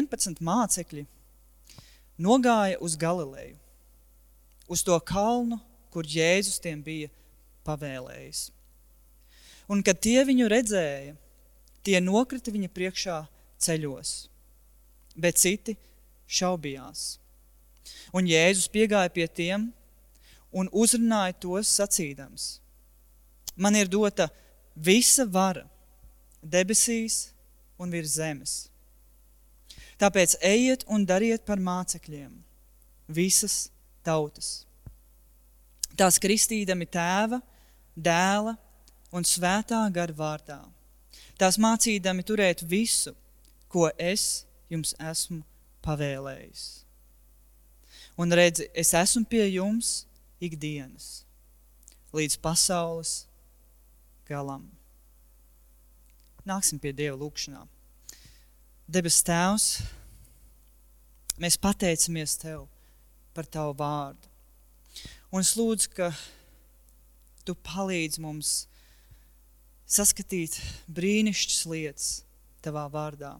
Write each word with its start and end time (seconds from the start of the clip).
11 0.00 0.40
mācekļi 0.44 1.04
nogāja 2.20 2.78
uz 2.80 2.96
Galileju, 3.00 3.56
uz 4.70 4.84
to 4.86 4.96
kalnu, 5.00 5.58
kur 5.90 6.06
Jēzus 6.06 6.60
tiem 6.62 6.82
bija 6.84 7.10
pavēlējis. 7.66 8.48
Un 9.70 9.84
kad 9.86 10.00
tie 10.02 10.22
viņu 10.26 10.48
redzēja, 10.50 11.14
tie 11.86 12.00
nokrita 12.02 12.52
viņa 12.54 12.70
priekšā 12.74 13.18
ceļos, 13.60 14.14
bet 15.16 15.38
citi 15.40 15.76
šaubījās. 16.30 17.18
Un 18.14 18.26
Jēzus 18.28 18.70
piegāja 18.70 19.10
pie 19.14 19.26
tiem 19.26 19.68
un 20.50 20.70
uzrunāja 20.72 21.36
tos 21.42 21.70
sacīdams: 21.78 22.58
Man 23.56 23.76
ir 23.76 23.90
dota 23.90 24.28
visa 24.74 25.26
vara 25.26 25.66
debesīs 26.42 27.30
un 27.78 27.90
virs 27.90 28.16
zemes. 28.16 28.69
Tāpēc 30.00 30.38
ejiet 30.40 30.86
un 30.88 31.04
dariet 31.04 31.44
par 31.44 31.60
mācekļiem 31.60 32.32
visas 33.12 33.68
tautas. 34.06 34.64
Tās 35.98 36.16
kristīdami 36.22 36.86
tēva, 36.88 37.40
dēla 37.92 38.54
un 39.12 39.26
svētā 39.26 39.82
gara 39.92 40.16
vārdā. 40.16 40.60
Tās 41.36 41.58
mācīdami 41.60 42.24
turēt 42.24 42.62
visu, 42.68 43.12
ko 43.68 43.90
es 43.98 44.46
jums 44.72 44.94
esmu 44.96 45.42
pavēlējis. 45.84 46.64
Un 48.20 48.32
redzi, 48.36 48.66
es 48.76 48.92
esmu 48.96 49.24
pie 49.28 49.46
jums 49.48 50.04
ikdienas, 50.40 51.24
līdz 52.16 52.36
pasaules 52.40 53.14
galam. 54.28 54.64
Nāksim 56.48 56.80
pie 56.80 56.92
Dieva 56.96 57.18
lūkšanā. 57.20 57.66
Debes 58.90 59.20
Tēvs, 59.22 59.64
mēs 61.38 61.54
pateicamies 61.62 62.32
Tev 62.40 62.64
par 63.36 63.46
Tavu 63.46 63.76
vārdu. 63.78 64.26
Un 65.30 65.44
es 65.44 65.52
lūdzu, 65.54 65.92
ka 65.94 66.08
Tu 67.46 67.54
palīdzi 67.54 68.18
mums 68.24 68.48
saskatīt 69.86 70.56
brīnišķīgas 70.90 71.60
lietas 71.70 72.08
Tavā 72.66 72.88
vārdā. 72.90 73.36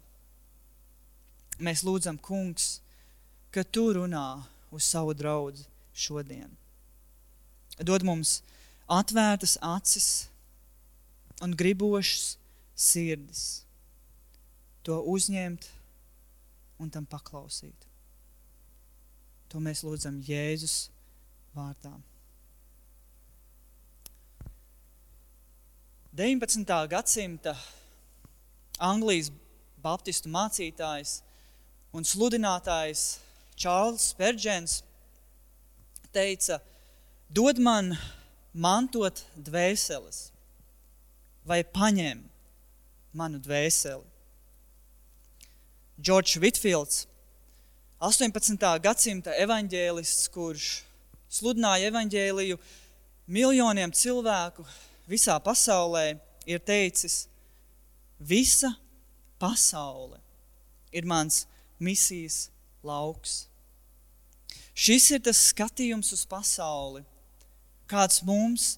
Mēs 1.58 1.82
lūdzam, 1.82 2.20
Kungs, 2.22 2.76
ka 3.50 3.64
Tu 3.66 3.88
runā 3.96 4.44
uz 4.70 4.86
savu 4.86 5.16
draugu 5.18 5.66
šodien. 5.90 6.52
Dod 7.82 8.06
mums 8.06 8.36
atvērtas 8.86 9.56
acis 9.58 10.06
un 11.42 11.58
gribošas 11.58 12.36
sirdis, 12.78 13.64
to 14.90 14.98
uzņemt 15.06 15.68
un 16.82 16.90
tam 16.90 17.06
paklausīt. 17.06 17.86
To 19.50 19.62
mēs 19.62 19.84
lūdzam 19.86 20.18
Jēzus 20.26 20.88
vārdā. 21.54 21.92
19. 26.18 26.66
gadsimta 26.90 27.54
Anglijas 28.82 29.30
baptistu 29.78 30.30
mācītājs 30.32 31.20
un 31.94 32.06
sludinātājs 32.06 33.04
Čārls 33.60 34.10
Spērģens 34.10 34.80
teica, 36.10 36.58
dod 37.30 37.62
man 37.62 37.92
mantot 38.50 39.22
dvēseles 39.38 40.24
vai 41.46 41.62
paņem 41.62 42.24
manu 43.14 43.38
dvēseli. 43.38 44.09
Džordžs 46.00 46.38
Vitfields, 46.40 47.02
18. 48.00 48.56
gadsimta 48.80 49.34
evaņģēlists, 49.36 50.30
kurš 50.32 50.68
sludināja 51.28 51.90
evaņģēliju 51.90 52.56
miljoniem 53.28 53.92
cilvēku 53.92 54.64
visā 55.10 55.34
pasaulē, 55.44 56.14
ir 56.48 56.62
teicis, 56.64 57.26
visa 58.16 58.70
pasaule 59.36 60.16
ir 60.88 61.04
mans 61.04 61.42
misijas 61.76 62.46
lauks. 62.80 63.42
Šis 64.72 65.10
ir 65.18 65.20
tas 65.26 65.42
skatījums 65.50 66.14
uz 66.16 66.22
pasauli, 66.24 67.04
kāds 67.84 68.22
mums 68.24 68.70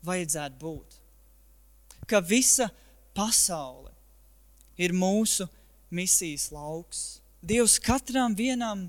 vajadzētu 0.00 0.56
būt. 0.64 0.96
Ka 2.08 2.22
visa 2.24 2.70
pasaule 3.12 3.92
ir 4.80 4.96
mūsu 4.96 5.44
misijas 5.44 5.60
lauks. 6.52 7.20
Dievs 7.44 7.78
katram 7.78 8.34
vienam 8.36 8.88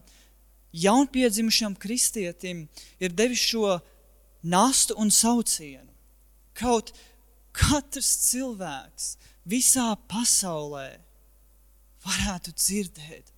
jaunpiedzimušam 0.76 1.76
kristietim 1.76 2.68
ir 3.00 3.14
devis 3.16 3.40
šo 3.40 3.80
nastu 4.44 4.96
un 4.98 5.12
saucienu. 5.12 5.92
Kaut 6.56 6.94
katrs 7.56 8.12
cilvēks 8.30 9.16
visā 9.48 9.94
pasaulē 10.10 10.90
varētu 12.06 12.54
dzirdēt 12.56 13.32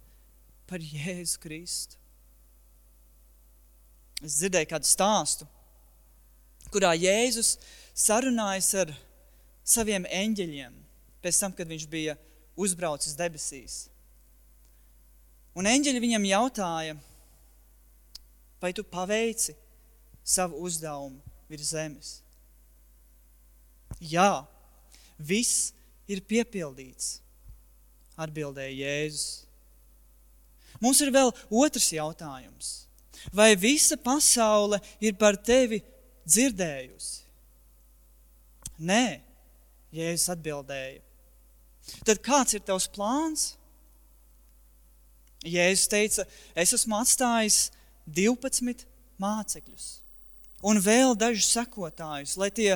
par 0.67 0.83
Jēzu 0.83 1.39
Kristu. 1.41 1.97
Es 4.25 4.39
dzirdēju 4.39 4.69
kādu 4.71 4.89
stāstu, 4.89 5.45
kurā 6.73 6.95
Jēzus 6.97 7.55
sarunājas 7.93 8.71
ar 8.81 8.93
saviem 9.67 10.07
eņģeļiem 10.09 10.73
pēc 11.21 11.41
tam, 11.43 11.53
kad 11.53 11.69
viņš 11.69 11.85
bija 11.91 12.15
uzbraucis 12.57 13.15
debesīs. 13.17 13.85
Un 15.57 15.69
eņģeļi 15.69 16.01
viņam 16.03 16.27
jautāja, 16.29 16.97
vai 18.61 18.73
tu 18.77 18.83
paveici 18.85 19.55
savu 20.25 20.59
uzdevumu 20.65 21.21
virs 21.49 21.71
zemes? 21.73 22.11
Jā, 24.03 24.45
viss 25.17 25.71
ir 26.09 26.21
piepildīts, 26.21 27.17
atbildēja 28.19 28.75
Jēzus. 28.83 29.47
Mums 30.83 31.01
ir 31.01 31.09
vēl 31.13 31.31
otrs 31.49 31.89
jautājums. 31.95 32.73
Vai 33.33 33.55
visa 33.57 33.97
pasaule 33.97 34.77
ir 35.01 35.17
par 35.17 35.39
tevi 35.41 35.81
dzirdējusi? 36.27 37.25
Nē, 38.85 39.19
Jēzus 39.89 40.29
atbildēja. 40.35 41.06
Tad 42.07 42.19
kāds 42.23 42.57
ir 42.57 42.63
tavs 42.67 42.87
plāns? 42.91 43.53
Jēzus 45.47 45.87
teica, 45.91 46.25
es 46.57 46.73
esmu 46.75 46.97
atstājis 46.97 47.69
12 48.07 48.83
mācekļus 49.21 49.87
un 50.65 50.81
vēl 50.81 51.13
dažus 51.19 51.51
sekotājus, 51.53 52.35
lai 52.39 52.49
tie 52.51 52.73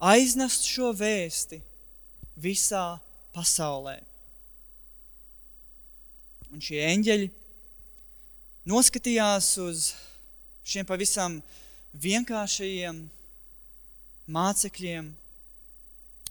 aiznestu 0.00 0.70
šo 0.70 0.92
vēsti 0.96 1.60
visā 2.40 3.00
pasaulē. 3.34 3.98
Un 6.50 6.62
šie 6.64 6.80
eņģeļi 6.88 7.28
noskatījās 8.70 9.52
uz 9.62 9.90
šiem 10.66 10.86
pavisam 10.86 11.38
vienkāršajiem 12.00 13.02
mācekļiem 14.30 15.10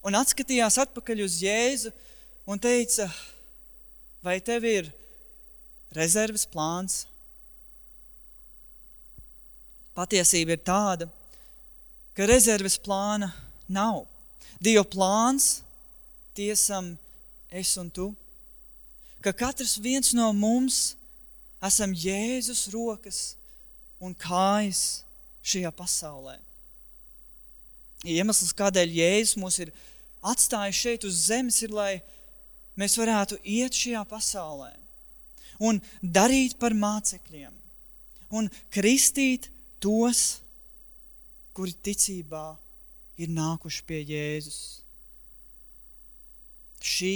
un 0.06 0.18
atskatījās 0.20 0.80
atpakaļ 0.86 1.24
uz 1.26 1.40
Jēzu 1.44 1.92
un 2.50 2.62
teica, 2.62 3.10
vai 4.24 4.40
tev 4.44 4.66
ir 4.68 4.92
rezerves 5.96 6.46
plāns? 6.50 7.04
Patiesība 9.98 10.56
ir 10.56 10.64
tāda, 10.64 11.10
ka 12.16 12.28
rezerves 12.30 12.78
plāna 12.80 13.34
nav. 13.68 14.06
Dieva 14.60 14.86
plāns 14.88 15.60
tiesam 16.36 16.94
es 17.52 17.76
un 17.80 17.90
tu, 17.92 18.12
ka 19.24 19.34
katrs 19.36 19.78
viens 19.81 20.14
no 20.16 20.30
mums 20.36 20.96
esam 21.63 21.92
Jēzus 21.96 22.68
rokas 22.72 23.19
un 24.00 24.16
kājas 24.16 25.01
šajā 25.44 25.72
pasaulē. 25.75 26.38
Iemesls, 28.07 28.54
kādēļ 28.56 28.94
Jēzus 28.96 29.36
mūs 29.40 29.60
ir 29.60 29.74
atstājis 30.25 30.81
šeit 30.83 31.07
uz 31.07 31.25
zemes, 31.30 31.62
ir, 31.63 31.74
lai 31.74 32.01
mēs 32.80 32.98
varētu 33.00 33.39
iet 33.44 33.75
šajā 33.75 34.04
pasaulē 34.10 34.71
un 35.60 35.81
darīt 36.01 36.56
par 36.60 36.75
mācekļiem 36.75 37.56
un 38.36 38.50
kristīt 38.71 39.50
tos, 39.83 40.39
kuri 41.56 41.74
ticībā 41.83 42.54
ir 43.19 43.31
nākuši 43.33 43.83
pie 43.88 44.00
Jēzus. 44.07 44.60
Šī 46.80 47.15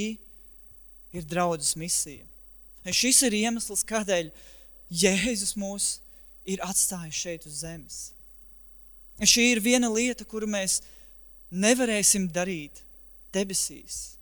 ir 1.15 1.27
draudzes 1.29 1.77
misija. 1.79 2.25
Šis 2.91 3.21
ir 3.23 3.37
iemesls, 3.45 3.85
kādēļ 3.87 4.33
Jēzus 4.91 5.55
mūs 5.55 5.85
ir 6.43 6.59
atstājis 6.65 7.21
šeit 7.23 7.47
uz 7.47 7.61
zemes. 7.63 7.99
Šī 9.23 9.53
ir 9.53 9.61
viena 9.63 9.87
lieta, 9.93 10.25
kuru 10.27 10.49
mēs 10.49 10.81
nevarēsim 11.53 12.27
darīt 12.33 12.82
debesīs. 13.33 14.13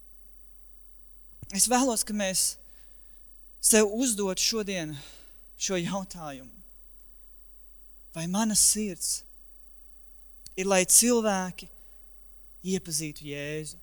Es 1.52 1.68
vēlos, 1.68 2.06
ka 2.08 2.16
mēs 2.16 2.56
sev 3.62 3.92
uzdot 3.92 4.40
šodien 4.40 4.96
šo 5.62 5.78
jautājumu. 5.78 6.52
Vai 8.16 8.26
mana 8.28 8.56
sirds 8.58 9.22
ir, 10.58 10.68
lai 10.68 10.84
cilvēki 10.84 11.70
iepazītu 12.74 13.28
Jēzu? 13.30 13.78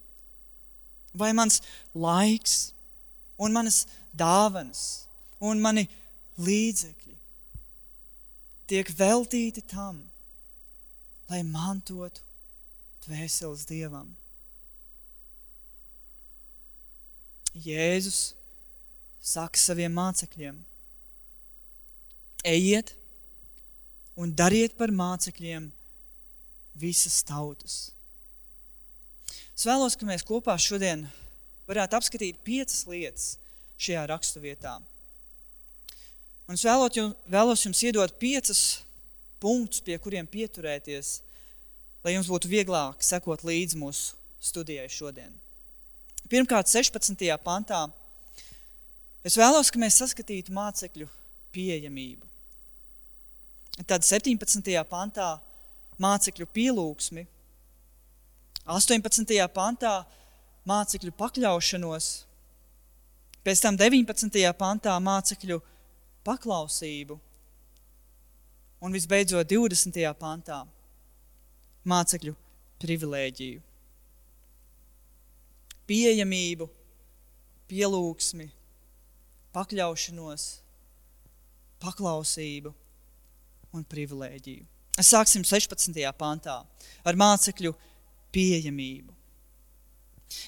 Vai 1.16 1.30
mans 1.36 1.62
laiks 1.96 2.58
un 3.40 3.54
manas 3.56 3.86
dāvanas 4.12 4.82
un 5.40 5.62
mani 5.62 5.86
līdzekļi 6.44 7.16
tiek 8.68 8.92
veltīti 8.98 9.64
tam, 9.70 10.02
lai 11.30 11.40
mantotu 11.46 12.20
dvēseles 13.06 13.64
dievam? 13.68 14.17
Jēzus 17.54 18.32
saka 19.24 19.60
saviem 19.60 19.92
mācekļiem: 19.96 20.58
Ejiet 22.46 22.94
un 24.18 24.32
dariet 24.34 24.74
par 24.78 24.92
mācekļiem 24.94 25.70
visas 26.78 27.22
tautas. 27.26 27.78
Es 29.58 29.66
vēlos, 29.66 29.96
ka 29.98 30.06
mēs 30.06 30.26
kopā 30.26 30.54
šodien 30.60 31.06
varētu 31.66 31.98
apskatīt 31.98 32.38
piecas 32.46 32.84
lietas 32.86 33.32
šajā 33.78 34.04
raksturvietā. 34.10 34.78
Un 36.48 36.56
es 36.56 36.64
vēlot 36.64 36.96
jums, 36.96 37.16
vēlos 37.28 37.64
jums 37.66 37.82
iedot 37.84 38.14
piecas 38.22 38.62
punktus, 39.42 39.82
pie 39.84 39.98
kuriem 40.00 40.26
pieturēties, 40.30 41.18
lai 42.04 42.14
jums 42.14 42.30
būtu 42.30 42.50
vieglāk 42.50 43.02
sekot 43.04 43.44
līdzi 43.46 43.78
mūsu 43.78 44.16
studijai 44.40 44.88
šodien. 44.90 45.34
Pirmkārt, 46.26 46.68
16. 46.68 47.22
pantā 47.44 47.86
es 49.24 49.36
vēlos, 49.38 49.70
ka 49.70 49.80
mēs 49.80 50.00
saskatītu 50.02 50.52
mācekļu 50.56 51.06
pieejamību. 51.54 52.26
Tad 53.86 54.02
17. 54.02 54.72
pantā 54.90 55.28
mācekļu 56.02 56.46
pielūgsmi, 56.50 57.24
18. 58.68 59.38
pantā 59.54 59.92
mācekļu 60.68 61.14
pakļaušanos, 61.16 62.08
pēc 63.46 63.62
tam 63.64 63.78
19. 63.80 64.42
pantā 64.58 64.96
mācekļu 65.00 65.60
paklausību 66.26 67.16
un 68.84 68.98
visbeidzot 68.98 69.48
20. 69.48 70.02
pantā 70.18 70.60
mācekļu 71.88 72.34
privilēģiju 72.82 73.67
pieejamību, 75.88 76.68
pielūgsmi, 77.68 78.48
pakļaušanos, 79.56 80.48
paklausību 81.82 82.72
un 83.76 83.84
privilēģiju. 83.88 84.66
Sāksim 84.98 85.44
16. 85.46 85.94
pantā 86.18 86.58
ar 87.06 87.18
mācekļu 87.18 87.72
pieejamību. 88.34 89.14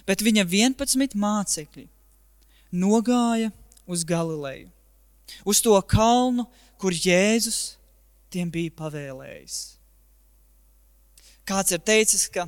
Bet 0.08 0.24
viņa 0.26 0.44
11 0.44 1.16
mācekļi 1.16 1.86
nogāja 2.76 3.52
uz 3.90 4.04
Galileju, 4.04 4.68
uz 5.46 5.60
to 5.64 5.76
kalnu, 5.88 6.44
kur 6.80 6.92
Jēzus 6.92 7.76
tiem 8.32 8.50
bija 8.52 8.74
pavēlējis. 8.76 9.60
Kāds 11.48 11.74
ir 11.74 11.80
teicis, 11.82 12.28
ka 12.30 12.46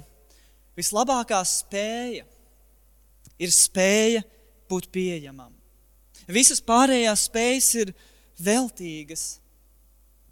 vislabākā 0.79 1.41
spēja 1.49 2.27
ir 3.39 3.53
spēja 3.55 4.23
būt 4.71 4.89
pieejamam. 4.93 5.53
Visas 6.31 6.63
pārējās 6.65 7.27
spējas 7.29 7.69
ir 7.83 7.93
veltīgas, 8.41 9.25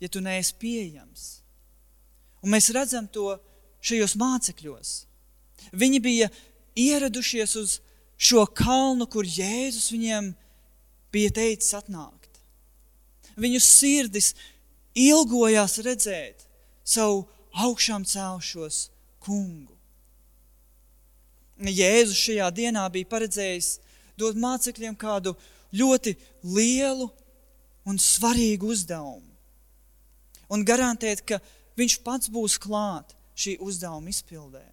ja 0.00 0.08
tu 0.08 0.23
neesi 0.25 0.55
pieejams. 0.61 1.29
Un 2.41 2.55
mēs 2.55 2.70
redzam 2.73 3.08
to 3.11 3.35
šajos 3.85 4.17
mācekļos. 4.20 4.93
Viņi 5.76 6.00
bija 6.00 6.29
ieradušies 6.79 7.56
uz 7.61 7.81
šo 8.20 8.47
kalnu, 8.56 9.06
kur 9.11 9.26
Jēzus 9.29 9.91
viņiem 9.93 10.32
bija 11.12 11.35
teicis 11.41 11.75
atnākt. 11.76 12.41
Viņu 13.41 13.61
sirdis 13.64 14.32
ilgojās 14.97 15.79
redzēt 15.85 16.47
savu 16.85 17.25
augšām 17.64 18.05
celšos 18.08 18.88
kungu. 19.23 19.80
Jēzus 21.69 22.17
šajā 22.17 22.49
dienā 22.57 22.87
bija 22.93 23.09
paredzējis 23.11 23.75
dot 24.17 24.39
mācekļiem 24.41 24.97
kādu 24.97 25.35
ļoti 25.77 26.15
lielu 26.45 27.11
un 27.89 27.99
svarīgu 28.01 28.71
uzdevumu. 28.73 29.27
Un 30.51 30.65
garantēt, 30.67 31.23
ka 31.23 31.39
viņš 31.79 31.99
pats 32.05 32.31
būs 32.33 32.57
klāt 32.59 33.15
šī 33.39 33.59
uzdevuma 33.62 34.11
izpildē 34.11 34.65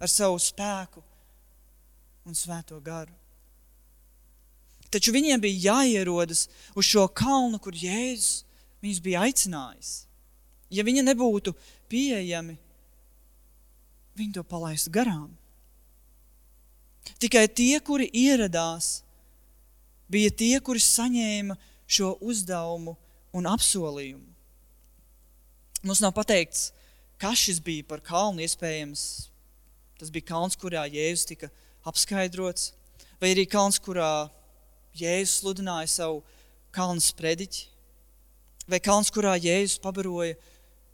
ar 0.00 0.08
savu 0.08 0.38
spēku 0.40 1.02
un 2.28 2.36
svēto 2.36 2.78
garu. 2.84 3.12
Taču 4.90 5.12
viņiem 5.14 5.42
bija 5.42 5.70
jāierodas 5.70 6.48
uz 6.74 6.86
šo 6.88 7.06
kalnu, 7.14 7.60
kur 7.62 7.76
Jēzus 7.76 8.44
viņus 8.82 9.02
bija 9.04 9.26
aicinājis. 9.26 9.92
Ja 10.70 10.82
viņi 10.86 11.04
nebūtu 11.06 11.52
pieejami, 11.90 12.56
viņi 14.18 14.34
to 14.38 14.44
palaistu 14.46 14.92
garām. 14.94 15.30
Tikai 17.20 17.46
tie, 17.48 17.80
kuri 17.84 18.08
ieradās, 18.16 19.02
bija 20.10 20.30
tie, 20.32 20.56
kuri 20.64 20.82
saņēma 20.82 21.56
šo 21.90 22.14
uzdevumu 22.24 22.96
un 23.36 23.48
apsolījumu. 23.50 24.26
Mums 25.86 26.02
nav 26.04 26.12
pateikts, 26.16 26.70
kas 27.20 27.40
šis 27.40 27.60
bija 27.64 27.86
par 27.88 28.02
kalnu. 28.04 28.42
Iespējams, 28.44 29.04
tas 30.00 30.12
bija 30.12 30.28
kalns, 30.32 30.58
kurā 30.60 30.84
Jēzus 30.90 31.28
tika 31.30 31.48
apskaidrots, 31.88 32.72
vai 33.20 33.32
arī 33.34 33.46
kalns, 33.48 33.80
kurā 33.80 34.28
Jēzus 34.98 35.40
sludināja 35.40 35.88
savu 35.88 36.20
kalnu 36.74 37.02
sprediķi, 37.04 37.66
vai 38.70 38.80
kalns, 38.84 39.10
kurā 39.14 39.36
Jēzus 39.40 39.80
pabaroja 39.82 40.36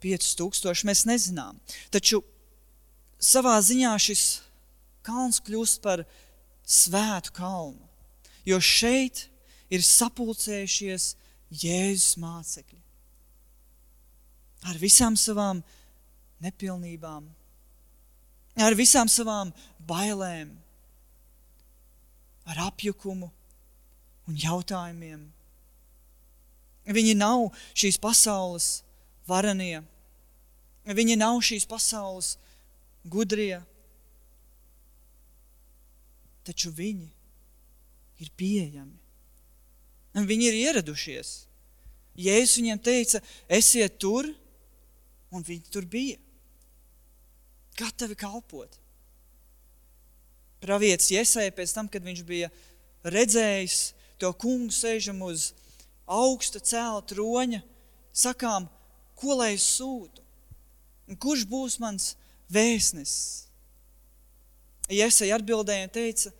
5000. 0.03 0.85
Mēs 0.87 1.05
nezinām. 1.09 1.59
Taču 1.91 2.21
savā 3.19 3.57
ziņā 3.65 3.95
šis 4.01 4.25
kalns 5.07 5.39
kļūst 5.43 5.81
par 5.83 6.03
svētu 6.67 7.33
kalnu, 7.37 7.79
jo 8.47 8.59
šeit 8.59 9.27
ir 9.71 9.83
sapulcējušies 9.83 11.13
Jēzus 11.47 12.17
mācekļi. 12.19 12.81
Ar 14.67 14.79
visām 14.81 15.15
savām 15.15 15.61
nepilnībām, 16.43 17.27
ar 18.59 18.75
visām 18.75 19.07
savām 19.11 19.53
bailēm, 19.87 20.51
ar 22.47 22.61
apjukumu 22.67 23.29
un 24.27 24.39
jautājumiem. 24.39 25.23
Viņi 26.87 27.15
nav 27.19 27.49
šīs 27.75 27.97
pasaules 27.99 28.67
varanie, 29.27 29.81
viņi 30.87 31.17
nav 31.19 31.41
šīs 31.43 31.67
pasaules 31.67 32.35
gudrie 33.07 33.59
taču 36.47 36.71
viņi 36.73 37.09
ir 38.23 38.31
pieejami. 38.39 38.95
Un 40.17 40.25
viņi 40.25 40.49
ir 40.49 40.57
ieradušies. 40.63 41.33
Jēzus 42.17 42.57
viņiem 42.57 42.79
teica, 42.81 43.21
esiet 43.53 43.99
tur, 44.01 44.31
un 45.29 45.45
viņi 45.45 45.69
tur 45.69 45.85
bija. 45.85 46.17
Gatavi 47.77 48.17
kalpot. 48.17 48.79
Pravietis 50.63 51.11
Iesai 51.13 51.51
pēc 51.53 51.75
tam, 51.75 51.85
kad 51.85 52.01
viņš 52.01 52.23
bija 52.25 52.49
redzējis 53.05 53.91
to 54.17 54.31
kungu 54.33 54.73
sēžam 54.73 55.21
uz 55.21 55.51
augsta 56.09 56.57
cēla 56.57 57.03
troņa, 57.05 57.61
sakām, 58.09 58.65
ko 59.17 59.37
lai 59.37 59.53
es 59.53 59.67
sūtu? 59.77 60.23
Un 61.07 61.19
kurš 61.21 61.45
būs 61.47 61.77
mans 61.79 62.15
vēstnesis? 62.49 63.46
Iesai 64.87 65.33
atbildēja 65.35 65.87
un 65.87 65.91
teica, 65.91 66.31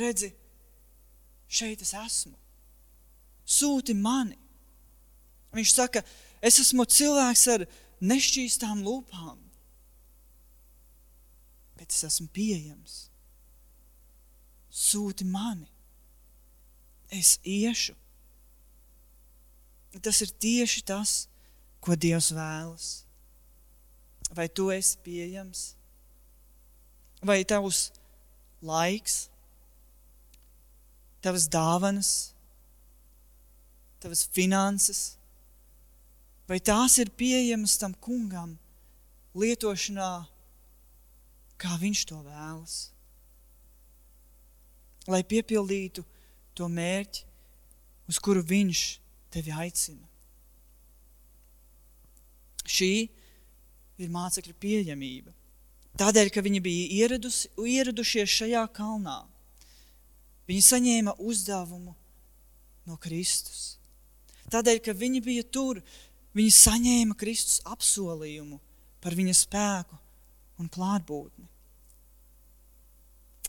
redzi, 0.00 0.30
šeit 1.50 1.82
es 1.84 1.92
esmu. 1.96 2.36
Sūti 3.44 3.96
mani. 3.96 4.38
Viņš 5.52 5.74
saka, 5.74 6.02
es 6.40 6.60
esmu 6.62 6.86
cilvēks 6.86 7.44
ar 7.52 7.66
nešķīstām 8.00 8.84
lūpām, 8.86 9.38
bet 11.76 11.90
es 11.92 12.06
esmu 12.06 12.28
pieejams. 12.32 13.10
Sūti 14.70 15.26
mani. 15.26 15.66
Es 17.10 17.40
iešu. 17.42 17.96
Tas 19.98 20.20
ir 20.22 20.30
tieši 20.30 20.84
tas, 20.86 21.26
ko 21.82 21.96
Dievs 21.98 22.30
vēlas. 22.30 22.90
Vai 24.30 24.46
tu 24.46 24.68
esi 24.70 25.00
pieejams? 25.02 25.72
Vai 27.20 27.44
tavs 27.44 27.90
laiks, 28.64 29.28
tavas 31.20 31.46
dāvanas, 31.48 32.32
tavas 34.00 34.24
finanses, 34.32 35.16
vai 36.48 36.60
tās 36.60 36.96
ir 36.98 37.12
pieejamas 37.12 37.76
tam 37.80 37.92
kungam 37.94 38.56
lietošanā, 39.36 40.12
kā 41.60 41.76
viņš 41.80 42.06
to 42.08 42.20
vēlas. 42.24 42.78
Lai 45.10 45.20
piepildītu 45.24 46.04
to 46.56 46.68
mērķi, 46.68 47.24
uz 48.10 48.18
kuru 48.18 48.42
viņš 48.44 48.84
tevi 49.32 49.52
aicina. 49.54 50.06
Šī 52.70 52.92
ir 54.00 54.12
mācekļu 54.12 54.54
pieejamība. 54.60 55.34
Tādēļ, 55.98 56.30
ka 56.32 56.42
viņi 56.44 56.60
bija 56.62 56.86
ieradus, 57.02 57.44
ieradušies 57.58 58.30
šajā 58.30 58.62
kalnā, 58.76 59.18
viņi 60.48 60.62
saņēma 60.66 61.16
uzdevumu 61.18 61.94
no 62.86 62.96
Kristus. 63.02 63.76
Tādēļ, 64.50 64.80
ka 64.84 64.94
viņi 64.96 65.22
bija 65.24 65.46
tur, 65.46 65.80
viņi 66.34 66.52
saņēma 66.54 67.16
Kristus 67.18 67.60
apsolījumu 67.68 68.60
par 69.02 69.16
viņa 69.18 69.34
spēku 69.36 69.98
un 70.60 70.70
klātbūtni. 70.72 71.48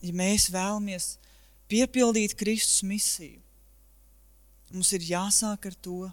Ja 0.02 0.14
mēs 0.18 0.48
vēlamies 0.50 1.16
piepildīt 1.70 2.34
Kristus 2.40 2.82
misiju, 2.88 3.40
mums 4.72 4.92
ir 4.98 5.06
jāsāk 5.06 5.68
ar 5.70 5.76
to, 5.78 6.08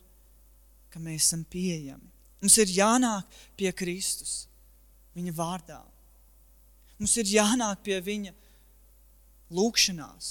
ka 0.93 1.01
mēs 1.01 1.29
esam 1.29 1.45
pieejami. 1.49 2.11
Mums 2.43 2.57
ir 2.63 2.71
jānāk 2.71 3.39
pie 3.59 3.71
Kristus 3.75 4.47
viņa 5.17 5.35
vārdā. 5.35 5.81
Mums 6.99 7.15
ir 7.21 7.31
jānāk 7.31 7.83
pie 7.87 8.01
viņa 8.03 8.35
lūgšanās. 9.55 10.31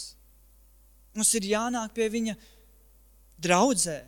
Mums 1.17 1.33
ir 1.39 1.47
jānāk 1.49 1.93
pie 1.95 2.09
viņa 2.13 2.35
draudzē, 3.41 4.01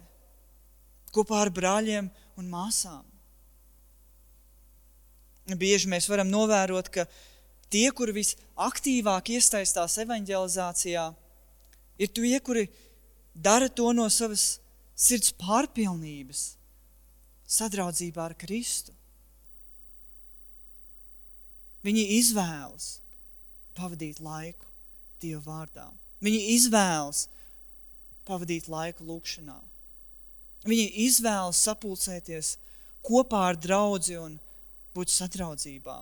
kopā 1.15 1.39
ar 1.45 1.53
brāļiem 1.53 2.09
un 2.37 2.51
māsām. 2.51 3.05
Bieži 5.49 5.89
mēs 5.89 6.05
varam 6.11 6.29
novērot, 6.29 6.91
ka 6.93 7.07
tie, 7.73 7.87
kuri 7.95 8.19
visaktīvāk 8.19 9.31
iesaistās 9.33 9.97
evanģelizācijā, 10.03 11.07
ir 11.97 12.11
tie, 12.13 12.37
kuri 12.45 12.67
dara 13.33 13.69
to 13.69 13.89
no 13.97 14.05
savas 14.13 14.59
sirds 14.93 15.33
pārpilnības, 15.39 16.43
sadraudzībā 17.49 18.29
ar 18.29 18.37
Kristu. 18.37 18.93
Viņi 21.85 22.05
izvēlas 22.19 22.97
pavadīt 23.77 24.19
laiku 24.23 24.67
Dieva 25.21 25.41
vārdā. 25.45 25.87
Viņi 26.23 26.39
izvēlas 26.55 27.27
pavadīt 28.27 28.67
laiku 28.71 29.07
lūkšanā. 29.07 29.57
Viņi 30.67 30.87
izvēlas 31.05 31.61
sapulcēties 31.63 32.57
kopā 33.05 33.45
ar 33.51 33.59
draugu 33.59 34.17
un 34.19 34.35
būt 34.95 35.11
sadraudzībā. 35.13 35.95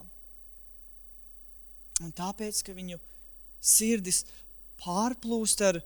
Un 2.01 2.13
tāpēc, 2.13 2.61
ka 2.65 2.73
viņu 2.77 2.97
sirdis 3.61 4.23
pārplūst 4.81 5.61
ar 5.65 5.79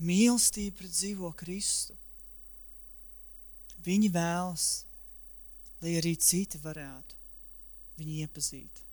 mīlestību 0.00 0.76
pret 0.78 0.92
dzīvo 0.92 1.32
Kristu, 1.36 1.96
viņi 3.84 4.12
vēlas, 4.12 4.68
lai 5.80 5.96
arī 6.00 6.14
citi 6.20 6.60
varētu 6.60 7.18
viņu 8.00 8.16
iepazīt. 8.24 8.84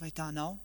Vai 0.00 0.10
tā 0.10 0.28
nav? 0.34 0.56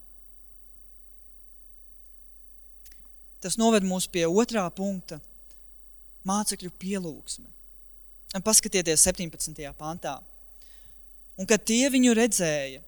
Tas 3.39 3.55
noved 3.59 3.85
mūs 3.87 4.07
pie 4.11 4.25
otrā 4.27 4.65
punkta- 4.75 5.19
mācekļu 6.29 6.71
pielūgsme. 6.81 7.47
Paskatieties 8.43 9.01
17. 9.01 9.73
pantā. 9.73 10.19
Un 11.37 11.47
kad 11.47 11.63
tie 11.65 11.89
viņu 11.89 12.13
redzēja, 12.13 12.81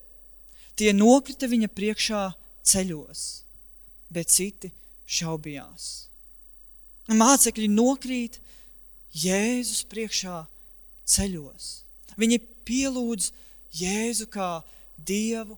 tie 0.76 0.92
nokrita 0.94 1.48
viņa 1.48 1.70
priekšā 1.72 2.34
ceļos, 2.64 3.42
bet 4.12 4.28
citi 4.28 4.72
šaubījās. 5.08 6.08
Mācekļi 7.08 7.70
nokrīt 7.72 8.40
Jēzus 9.16 9.84
priekšā 9.92 10.46
ceļos. 11.08 11.82
Viņi 12.20 12.38
pielūdz 12.68 13.32
Jēzu 13.76 14.28
kā 14.32 14.64
Dievu 15.00 15.58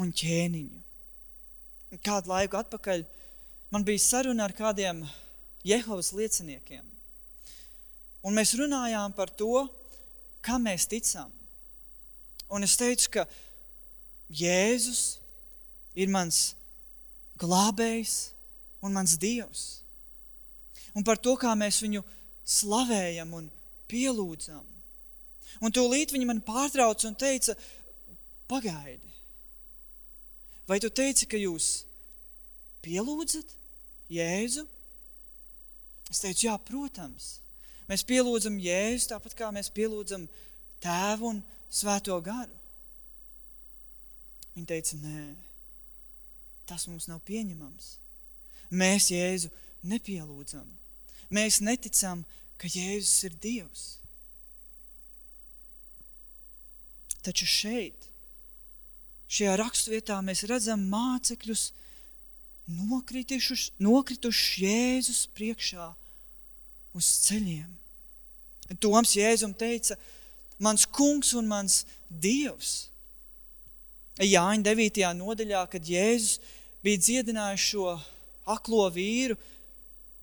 un 0.00 0.10
ķēniņu. 0.14 0.80
Kādu 2.04 2.32
laiku 2.32 2.58
atpakaļ 2.58 3.04
man 3.74 3.86
bija 3.86 4.02
saruna 4.02 4.48
ar 4.48 4.54
kādiem 4.56 5.04
Jehovas 5.64 6.12
lieciniekiem. 6.16 6.84
Un 8.24 8.36
mēs 8.36 8.54
runājām 8.58 9.14
par 9.14 9.30
to, 9.30 9.66
kam 10.44 10.64
mēs 10.66 10.88
ticam. 10.88 11.30
Un 12.48 12.64
es 12.64 12.76
teicu, 12.80 13.10
ka 13.18 13.24
Jēzus 14.34 15.18
ir 15.94 16.10
mans 16.10 16.54
glābējs 17.40 18.34
un 18.84 18.94
mans 18.96 19.16
dievs. 19.20 19.64
Un 20.94 21.04
par 21.06 21.18
to, 21.18 21.34
kā 21.38 21.52
mēs 21.58 21.80
viņu 21.82 22.04
slavējam 22.44 23.32
un 23.38 23.48
pielūdzam. 23.90 24.62
Un 25.64 25.72
tūlīt 25.74 26.12
viņi 26.14 26.28
man 26.28 26.42
pārtrauca 26.44 27.08
un 27.08 27.16
teica, 27.18 27.54
pagaidi, 28.50 29.10
Vai 30.68 30.80
tu 30.80 30.88
teici, 30.88 31.28
ka 31.28 31.36
jūs 31.36 31.84
pielūdzat 32.84 33.50
Jēzu? 34.12 34.64
Es 36.12 36.22
teicu, 36.22 36.46
jā, 36.46 36.54
protams. 36.68 37.38
Mēs 37.88 38.04
pielūdzam 38.08 38.56
Jēzu 38.62 39.10
tāpat 39.12 39.36
kā 39.36 39.50
mēs 39.52 39.72
pielūdzam 39.74 40.28
Tēvu 40.84 41.34
un 41.34 41.42
Svēto 41.74 42.14
garu. 42.22 42.54
Viņa 44.54 44.68
teica, 44.70 44.96
nē, 45.02 45.22
tas 46.70 46.86
mums 46.86 47.08
nav 47.10 47.18
pieņemams. 47.26 47.88
Mēs 48.70 49.10
Jēzu 49.10 49.50
nepielūdzam. 49.90 50.68
Mēs 51.34 51.58
neticam, 51.64 52.22
ka 52.60 52.70
Jēzus 52.70 53.26
ir 53.26 53.34
Dievs. 53.42 53.84
Taču 57.24 57.48
šeit 57.48 58.06
Šajā 59.34 59.56
raksturvietā 59.58 60.20
mēs 60.22 60.44
redzam 60.46 60.84
mācekļus 60.92 61.72
nokritušus, 62.70 63.72
Jēzus 64.62 65.24
priekšā 65.34 65.88
uz 66.94 67.08
ceļiem. 67.26 67.66
Toms 68.78 69.16
Jēzum 69.18 69.52
teica, 69.58 69.98
mans 70.62 70.86
kungs 70.86 71.34
un 71.34 71.50
mans 71.50 71.82
dievs. 72.08 72.86
Jāņa 74.22 74.62
9. 74.70 75.02
nodaļā, 75.18 75.64
kad 75.72 75.82
Jēzus 75.82 76.38
bija 76.84 77.02
dziedinājis 77.02 77.68
šo 77.72 77.98
aklo 78.46 78.86
vīru, 78.94 79.34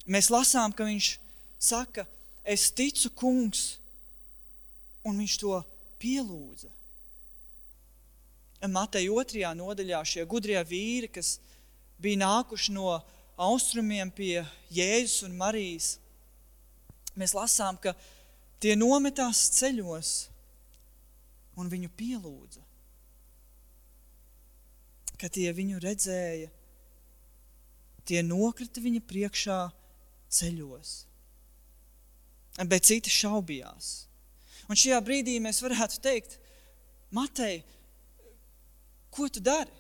mēs 0.08 0.32
lasām, 0.32 0.72
ka 0.72 0.88
viņš 0.88 1.18
saka, 1.60 2.08
es 2.48 2.70
ticu 2.72 3.12
kungs, 3.12 3.74
un 5.04 5.20
viņš 5.20 5.42
to 5.44 5.60
pielūdza. 6.00 6.72
Mateja 8.70 9.10
otrajā 9.18 9.56
nodaļā 9.58 10.04
šie 10.06 10.26
gudrie 10.30 10.60
vīri, 10.68 11.10
kas 11.10 11.40
bija 12.02 12.22
nākuši 12.22 12.76
no 12.76 13.00
austrumiem 13.42 14.12
pie 14.14 14.44
Jēzus 14.70 15.26
un 15.26 15.38
Marijas, 15.40 15.96
mēs 17.18 17.34
lasām, 17.34 17.80
ka 17.82 17.96
tie 18.62 18.76
nometās 18.78 19.48
ceļos 19.58 20.12
un 21.58 21.72
viņu 21.72 21.90
pielūdza. 21.98 22.62
Kad 25.22 25.34
tie 25.38 25.50
viņu 25.54 25.82
redzēja, 25.82 26.50
tie 28.06 28.22
nokrita 28.26 28.82
viņa 28.82 29.02
priekšā 29.10 29.60
ceļos. 30.34 30.94
Bet 32.68 32.88
citi 32.90 33.12
šaubījās. 33.14 33.92
Un 34.70 34.78
šajā 34.78 34.98
brīdī 35.06 35.38
mēs 35.44 35.62
varētu 35.64 36.02
teikt, 36.04 36.38
Matei, 37.12 37.60
Ko 39.12 39.28
tu 39.28 39.44
dari? 39.44 39.72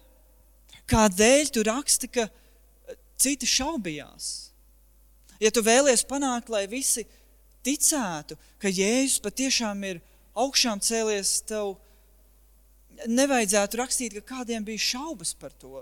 Kādēļ 0.92 1.52
tu 1.56 1.64
raksti, 1.66 2.10
ka 2.12 2.28
eh, 2.28 2.98
citi 3.20 3.48
šaubījās? 3.48 4.30
Ja 5.42 5.50
tu 5.54 5.64
vēlies 5.66 6.04
panākt, 6.06 6.52
lai 6.54 6.68
visi 6.70 7.06
ticētu, 7.66 8.38
ka 8.62 8.70
Jēzus 8.70 9.22
patiešām 9.24 9.82
ir 9.88 10.02
augšām 10.38 10.82
cēlies, 10.84 11.40
tev 11.50 11.78
nevajadzētu 13.10 13.80
rakstīt, 13.80 14.18
ka 14.20 14.36
kādiem 14.36 14.66
bija 14.68 14.84
šaubas 14.92 15.34
par 15.38 15.56
to. 15.62 15.82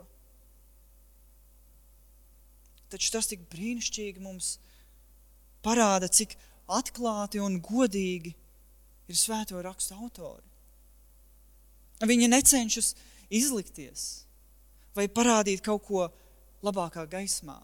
Taču 2.89 3.11
tas 3.13 3.27
tik 3.29 3.43
brīnišķīgi 3.51 4.23
mums 4.23 4.57
parāda, 5.65 6.09
cik 6.09 6.37
atklāti 6.69 7.41
un 7.43 7.59
godīgi 7.61 8.33
ir 9.09 9.17
svēto 9.17 9.59
rakstu 9.65 9.97
autori. 9.97 10.45
Viņi 11.99 12.29
necenšas 12.31 12.93
izlikties 13.29 14.25
vai 14.97 15.07
parādīt 15.07 15.61
kaut 15.63 15.85
ko 15.87 16.07
labākā 16.65 17.05
gaismā. 17.09 17.59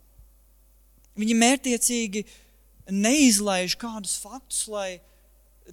Viņi 1.16 1.36
mērtiecīgi 1.40 2.24
neizlaiž 2.92 3.78
kādus 3.80 4.18
faktus, 4.22 4.66
lai 4.70 5.00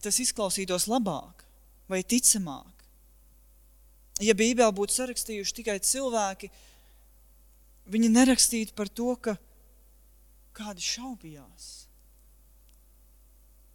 tas 0.02 0.18
izklausītos 0.22 0.88
labāk 0.88 1.44
vai 1.90 2.00
ticamāk. 2.02 2.70
Ja 4.22 4.34
Bībelē 4.38 4.70
būtu 4.75 4.94
sarakstījuši 4.94 5.56
tikai 5.58 5.78
cilvēki, 5.82 6.50
viņi 7.92 8.12
nerakstītu 8.12 8.76
par 8.78 8.88
to, 8.88 9.14
ka 9.18 9.37
kādi 10.56 10.84
šaubījās. 10.84 11.70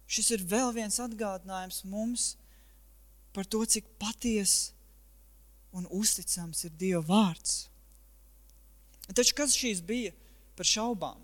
Šis 0.08 0.30
ir 0.32 0.44
vēl 0.48 0.72
viens 0.72 0.96
atgādinājums 1.04 1.82
mums 1.84 2.30
par 3.36 3.44
to, 3.44 3.60
cik 3.68 3.90
patiesa 4.00 4.77
un 5.72 5.88
uzticams 5.90 6.64
ir 6.66 6.74
Dieva 6.78 7.02
vārds. 7.04 7.66
Taču 9.14 9.34
kas 9.36 9.56
šīs 9.56 9.80
bija 9.84 10.12
par 10.56 10.68
šaubām? 10.68 11.20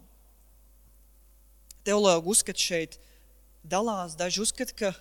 Teologi 1.84 2.30
uzskata 2.32 2.60
šeit, 2.60 2.98
dalās 3.60 4.16
daži 4.16 4.40
uzskata, 4.44 4.72
ka 4.72 4.92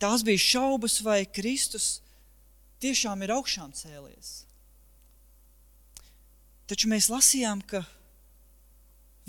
tās 0.00 0.24
bija 0.26 0.40
šaubas, 0.40 0.98
vai 1.04 1.24
Kristus 1.24 2.02
tiešām 2.84 3.24
ir 3.24 3.32
augšām 3.32 3.72
cēlies. 3.76 4.42
Taču 6.68 6.88
mēs 6.92 7.10
lasījām, 7.12 7.60
ka 7.64 7.82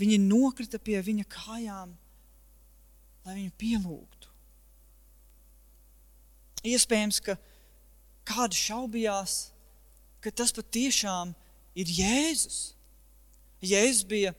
viņi 0.00 0.20
nokrita 0.24 0.80
pie 0.80 1.00
viņa 1.04 1.24
kājām, 1.32 1.92
lai 3.24 3.34
viņu 3.40 3.52
pielūgtu. 3.60 4.32
Iespējams, 6.66 7.20
ka 7.24 7.36
kādi 8.26 8.58
šaubījās, 8.58 9.36
ka 10.20 10.32
tas 10.34 10.52
patiešām 10.54 11.32
ir 11.78 11.90
Jēzus. 11.98 12.74
Jēzus 13.62 14.04
bija 14.08 14.32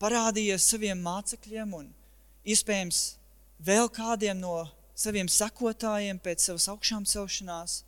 parādījies 0.00 0.68
saviem 0.72 1.00
mācekļiem 1.04 1.74
un 1.76 1.90
iespējams 2.48 3.02
vēl 3.60 3.90
kādiem 3.92 4.40
no 4.40 4.62
saviem 4.96 5.28
sekotājiem 5.28 6.20
pēc 6.22 6.46
savas 6.48 6.68
augšām 6.72 7.06
celšanās. 7.08 7.82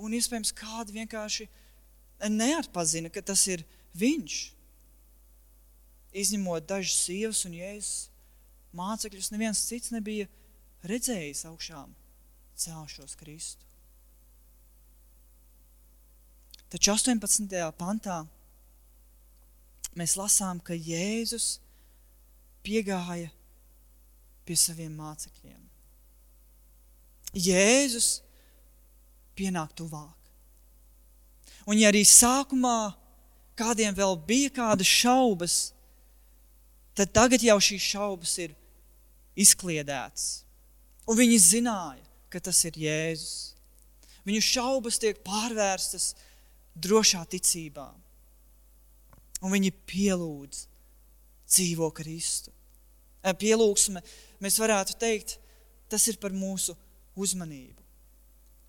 Un 0.00 0.14
iespējams 0.16 0.54
kādi 0.56 0.96
vienkārši 0.96 1.48
neatpazina, 2.32 3.10
ka 3.12 3.22
tas 3.24 3.44
ir 3.50 3.64
viņš. 3.98 4.38
Izņemot 6.22 6.66
dažas 6.68 6.96
sievas 7.06 7.42
un 7.48 7.56
jēzus 7.56 8.08
mācekļus, 8.76 9.32
neviens 9.32 9.60
cits 9.68 9.92
nebija 9.92 10.28
redzējis 10.88 11.44
augšām 11.48 11.92
celšos 12.56 13.16
Kristu. 13.20 13.71
Taču 16.72 16.94
18. 16.94 17.52
pantā 17.76 18.22
mēs 19.98 20.14
lasām, 20.16 20.56
ka 20.64 20.72
Jēzus 20.72 21.58
piegāja 22.64 23.28
pie 24.48 24.56
saviem 24.56 24.94
mācekļiem. 24.96 25.60
Jēzus 27.36 28.22
pienāk 29.36 29.76
tuvāk. 29.76 30.16
Un 31.68 31.76
ja 31.76 31.92
arī 31.92 32.06
sākumā 32.08 32.94
kādiem 33.58 33.92
vēl 33.92 34.16
bija 34.26 34.50
kādas 34.56 34.88
šaubas, 34.88 35.60
tad 36.96 37.12
tagad 37.12 37.44
jau 37.44 37.58
šīs 37.60 37.92
šaubas 37.92 38.34
ir 38.42 38.56
izkliedētas. 39.36 40.42
Un 41.04 41.18
viņi 41.20 41.38
zināja, 41.52 42.04
ka 42.32 42.40
tas 42.40 42.64
ir 42.64 42.80
Jēzus. 42.80 43.52
Viņu 44.24 44.40
šaubas 44.46 45.00
tiek 45.02 45.18
pārvērstas 45.26 46.14
drošā 46.74 47.22
ticībā. 47.28 47.88
Un 49.42 49.54
viņi 49.54 49.72
pielūdz 49.90 50.66
dzīvo 51.52 51.90
Kristu. 51.94 52.52
Pielūgsme, 53.22 54.02
mēs 54.42 54.58
varētu 54.58 54.96
teikt, 54.98 55.36
tas 55.90 56.06
ir 56.10 56.18
par 56.22 56.34
mūsu 56.34 56.74
uzmanību. 57.18 57.78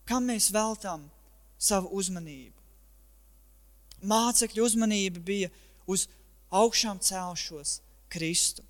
Kam 0.06 0.28
mēs 0.28 0.50
veltām 0.54 1.08
savu 1.58 1.94
uzmanību? 1.96 2.60
Mācekļu 4.04 4.66
uzmanība 4.66 5.22
bija 5.24 5.50
uz 5.88 6.10
augšām 6.52 7.00
celšos 7.00 7.80
Kristu. 8.12 8.66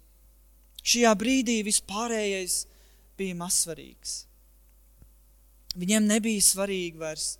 Šajā 0.83 1.13
brīdī 1.17 1.61
vispārējais 1.65 2.59
bija 3.17 3.39
mazsvarīgs. 3.39 4.13
Viņiem 5.79 6.05
nebija 6.05 6.43
svarīgi 6.43 6.99
vairs 7.01 7.33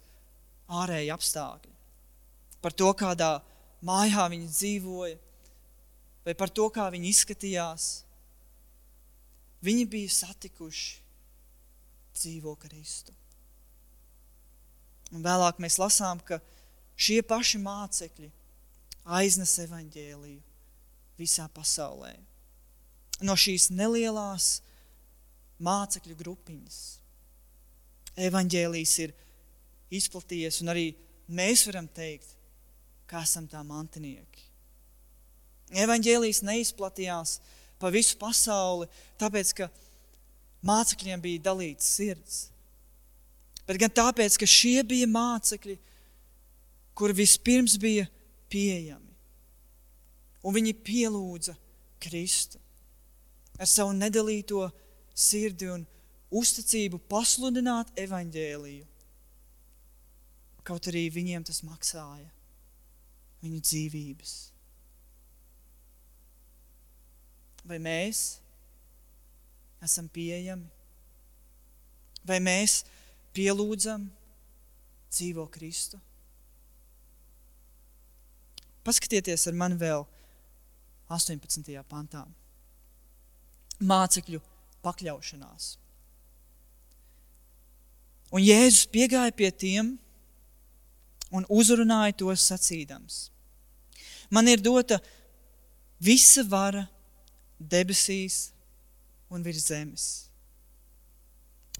ārēji 0.74 1.12
apstākļi. 1.14 1.73
Par 2.64 2.76
to, 2.76 2.90
kādā 2.96 3.36
mājā 3.84 4.26
viņi 4.32 4.50
dzīvoja, 4.50 5.18
vai 6.24 6.36
par 6.40 6.52
to, 6.52 6.70
kā 6.72 6.88
viņi 6.94 7.12
izskatījās. 7.12 7.88
Viņi 9.64 9.86
bija 9.92 10.12
satikuši 10.12 11.02
dzīvo 12.16 12.56
Kristu. 12.60 13.14
Un 15.14 15.24
vēlāk 15.24 15.60
mēs 15.62 15.78
lasām, 15.80 16.20
ka 16.26 16.40
šie 16.98 17.22
paši 17.28 17.60
mācekļi 17.62 18.30
aiznes 19.20 19.54
evaņģēliju 19.66 20.42
visā 21.20 21.46
pasaulē. 21.54 22.16
No 23.24 23.36
šīs 23.40 23.70
nelielās 23.72 24.58
mācekļu 25.64 26.18
grupiņas 26.20 26.80
evaņģēlijs 28.28 28.94
ir 29.06 29.14
izplatījies, 29.94 30.60
un 30.64 30.74
arī 30.74 30.88
mēs 31.30 31.66
varam 31.70 31.88
teikt, 31.88 32.33
ka 33.10 33.24
esam 33.24 33.48
tā 33.50 33.62
mantinieki. 33.66 34.50
Evaņģēlijs 35.84 36.44
neizplatījās 36.46 37.38
pa 37.82 37.90
visu 37.94 38.18
pasauli, 38.22 38.88
tāpēc, 39.20 39.54
ka 39.58 39.70
mācekļiem 40.66 41.24
bija 41.24 41.44
dalīts 41.50 41.90
sirds, 41.98 42.38
bet 43.68 43.80
gan 43.82 43.94
tāpēc, 43.94 44.38
ka 44.40 44.50
šie 44.50 44.80
bija 44.88 45.10
mācekļi, 45.10 45.78
kuri 46.94 47.18
vispirms 47.24 47.78
bija 47.82 48.06
pieejami. 48.54 49.12
Un 50.44 50.56
viņi 50.58 50.76
pielūdza 50.86 51.56
Kristu 52.04 52.60
ar 53.58 53.70
savu 53.70 53.94
nedalīto 53.96 54.66
sirdi 55.16 55.70
un 55.72 55.86
uzticību 56.34 57.00
pasludināt 57.10 57.94
evaņģēliju. 58.04 58.86
Kaut 60.68 60.88
arī 60.92 61.08
viņiem 61.14 61.46
tas 61.48 61.62
maksāja 61.66 62.30
viņu 63.44 63.60
dzīvības. 63.64 64.34
Vai 67.68 67.80
mēs 67.80 68.24
esam 69.84 70.08
pieejami? 70.12 70.68
Vai 72.24 72.40
mēs 72.44 72.82
pielūdzam 73.36 74.08
dzīvo 75.12 75.46
Kristu? 75.52 76.00
Paskatieties 78.84 79.48
ar 79.48 79.56
mani 79.56 79.80
vēl 79.80 80.04
18. 81.12 81.72
pantā. 81.88 82.24
Mācekļu 83.84 84.40
pakļaušanās. 84.84 85.74
Un 88.34 88.42
Jēzus 88.42 88.88
piegāja 88.92 89.32
pie 89.36 89.52
tiem 89.52 89.94
un 91.34 91.46
uzrunāja 91.54 92.16
tos 92.24 92.48
sacīdams: 92.50 93.28
Man 94.34 94.50
ir 94.50 94.62
dota 94.66 94.98
visa 96.02 96.42
vara 96.50 96.88
debesīs 97.60 98.50
un 99.30 99.44
virs 99.46 99.68
zemes. 99.70 100.06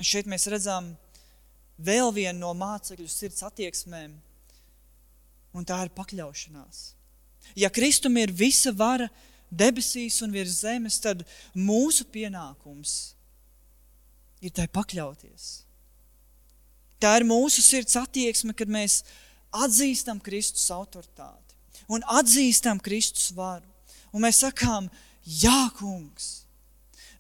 Šeit 0.04 0.30
mēs 0.30 0.46
redzam 0.52 0.92
vēl 1.82 2.12
vienu 2.14 2.44
no 2.44 2.52
mācekļu 2.58 3.10
sirds 3.10 3.42
attieksmēm, 3.48 4.14
un 5.54 5.66
tā 5.66 5.80
ir 5.86 5.94
pakļaušanās. 5.98 6.84
Ja 7.58 7.70
Kristum 7.74 8.18
ir 8.22 8.34
visa 8.34 8.74
vara 8.74 9.10
debesīs 9.50 10.22
un 10.26 10.34
virs 10.34 10.62
zemes, 10.64 11.00
tad 11.02 11.26
mūsu 11.58 12.06
pienākums 12.10 13.14
ir 14.42 14.54
tai 14.54 14.68
pakļauties. 14.70 15.64
Tā 17.02 17.18
ir 17.20 17.26
mūsu 17.28 17.66
sirds 17.66 17.98
attieksme, 18.00 18.54
kad 18.56 18.70
mēs 18.72 19.02
atzīstam 19.54 20.22
Kristus 20.24 20.70
autoritāti 20.74 21.43
un 21.88 22.04
atzīstam 22.20 22.82
Kristus 22.84 23.32
varu. 23.36 23.68
Un 24.14 24.24
mēs 24.26 24.44
sakām, 24.44 24.90
Jā, 25.24 25.72
kungs, 25.78 26.44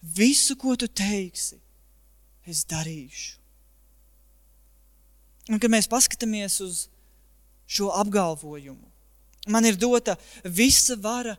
visu, 0.03 0.57
ko 0.59 0.75
tu 0.75 0.89
teiksi, 0.91 1.55
es 2.43 2.65
darīšu. 2.67 3.39
Un 5.51 5.59
kad 5.59 5.71
mēs 5.71 5.87
paskatāmies 5.91 6.59
uz 6.63 6.85
šo 7.67 7.89
apgalvojumu. 7.95 8.87
Man 9.47 9.67
ir 9.67 9.79
dota 9.79 10.15
visa 10.43 10.95
vara 10.99 11.35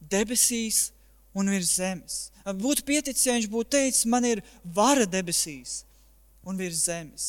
debesīs 0.00 0.90
un 1.36 1.48
virs 1.52 1.74
zemes. 1.76 2.18
Būtu 2.46 2.84
pieticis, 2.86 3.26
ja 3.26 3.34
viņš 3.36 3.48
būtu 3.52 3.72
teicis, 3.76 4.06
man 4.08 4.24
ir 4.24 4.40
vara 4.64 5.04
debesīs 5.08 5.82
un 6.46 6.56
virs 6.60 6.86
zemes. 6.86 7.26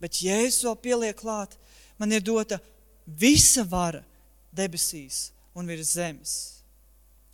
Bet 0.00 0.20
Jēzus 0.24 0.64
vēl 0.64 0.78
pieliek 0.84 1.18
klāt, 1.18 1.56
man 2.00 2.12
ir 2.12 2.24
dota 2.24 2.60
visa 3.06 3.64
vara 3.64 4.02
debesīs 4.52 5.30
un 5.54 5.68
virs 5.68 5.94
zemes. 5.96 6.32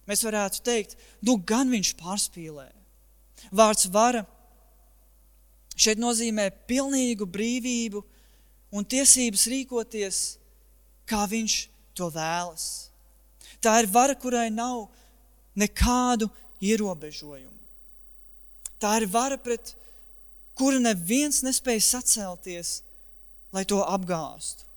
mēs 0.08 0.24
varētu 0.24 0.62
teikt, 0.64 0.96
nu 1.20 1.36
gan 1.36 1.68
viņš 1.68 1.92
pārspīlē. 2.00 2.70
Vārds 3.52 3.90
vara 3.92 4.24
šeit 5.76 6.00
nozīmē 6.00 6.48
pilnīgu 6.66 7.26
brīvību 7.28 8.02
un 8.72 8.84
tiesības 8.84 9.46
rīkoties, 9.52 10.38
kā 11.04 11.26
viņš 11.28 11.58
to 11.92 12.08
vēlas. 12.08 12.88
Tā 13.60 13.82
ir 13.82 13.90
vara, 13.92 14.14
kurai 14.14 14.48
nav 14.50 14.88
nekādu 15.58 16.30
ierobežojumu. 16.62 17.56
Tā 18.78 18.94
ir 19.02 19.08
vara, 19.10 19.36
pret 19.36 19.74
kuru 20.58 20.78
neviens 20.82 21.42
nespēja 21.46 21.82
sacelties, 21.84 22.78
lai 23.54 23.64
to 23.66 23.80
apgāstu. 23.82 24.67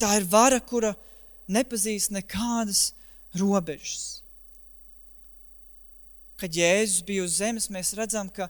Tā 0.00 0.14
ir 0.16 0.24
vara, 0.24 0.56
kura 0.64 0.94
nepazīst 1.50 2.14
nekādas 2.14 2.90
robežas. 3.36 4.22
Kad 6.40 6.56
Jēzus 6.56 7.04
bija 7.04 7.26
uz 7.26 7.36
zemes, 7.36 7.68
mēs 7.68 7.92
redzam, 7.98 8.30
ka 8.32 8.48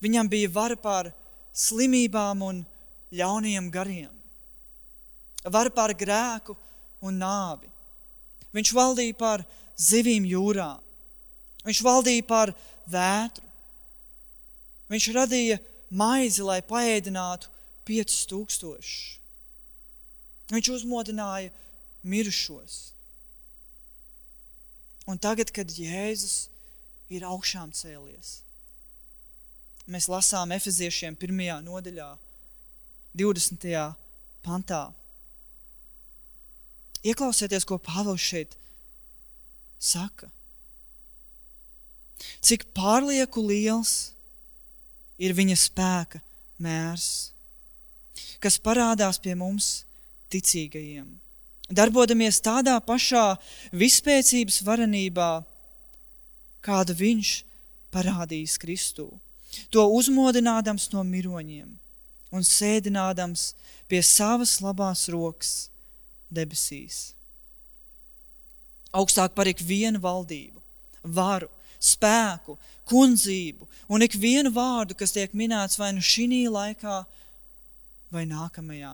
viņam 0.00 0.30
bija 0.32 0.48
vara 0.54 0.78
pār 0.80 1.10
slimībām 1.52 2.46
un 2.46 2.62
ļauniem 3.12 3.68
gariem, 3.68 4.12
vara 5.44 5.68
pār 5.68 5.92
grēku 5.92 6.56
un 7.04 7.20
nāvi. 7.20 7.68
Viņš 8.56 8.72
valdīja 8.76 9.18
pār 9.20 9.44
zivīm 9.76 10.24
jūrā, 10.28 10.78
viņš 11.66 11.84
valdīja 11.84 12.24
pār 12.24 12.54
vētru, 12.88 13.44
viņš 14.92 15.12
radīja 15.12 15.60
maizi, 15.92 16.40
lai 16.40 16.62
paēdinātu 16.64 17.52
piecus 17.84 18.24
tūkstošus. 18.32 19.21
Viņš 20.52 20.72
uzmodināja 20.76 21.52
mirušos. 22.04 22.92
Un 25.08 25.18
tagad, 25.18 25.50
kad 25.50 25.66
Jēzus 25.66 26.46
ir 27.12 27.24
augšām 27.26 27.72
cēlies, 27.74 28.40
mēs 29.90 30.06
lasām 30.12 30.52
Efeziešiem 30.54 31.16
1. 31.18 31.64
nodaļā, 31.66 32.10
20. 33.18 33.66
pantā. 34.44 34.84
Ieklausieties, 37.02 37.66
ko 37.66 37.80
Pāvils 37.82 38.22
šeit 38.22 38.54
saka. 39.82 40.30
Cik 42.38 42.68
pārlieku 42.76 43.42
liels 43.42 44.12
ir 45.18 45.34
viņa 45.34 45.56
spēka 45.58 46.22
mērs, 46.62 47.32
kas 48.42 48.60
parādās 48.62 49.18
pie 49.22 49.34
mums 49.38 49.82
ticīgajiem. 50.32 51.06
Darbodamies 51.72 52.40
tādā 52.44 52.74
pašā 52.84 53.36
vispēcības 53.72 54.60
varenībā, 54.66 55.30
kādu 56.64 56.96
viņš 56.98 57.30
parādījis 57.92 58.58
Kristū, 58.60 59.08
to 59.72 59.84
uzmodinādams 59.96 60.90
no 60.92 61.04
miroņiem 61.06 61.70
un 62.32 62.44
sēdinādams 62.44 63.52
pie 63.88 64.00
savas 64.04 64.58
labās 64.64 65.06
rokas 65.12 65.68
debesīs. 66.32 67.12
Augstāk 68.92 69.32
par 69.36 69.48
ikvienu 69.48 70.00
valdību, 70.00 70.60
varu, 71.16 71.48
spēku, 71.82 72.58
kundzību 72.88 73.68
un 73.92 74.04
ikvienu 74.04 74.52
vārdu, 74.52 74.96
kas 74.96 75.14
tiek 75.16 75.32
minēts 75.36 75.80
vai 75.80 75.92
nu 75.96 76.04
šī 76.04 76.44
laikā, 76.52 76.98
vai 78.12 78.26
nākamajā 78.28 78.92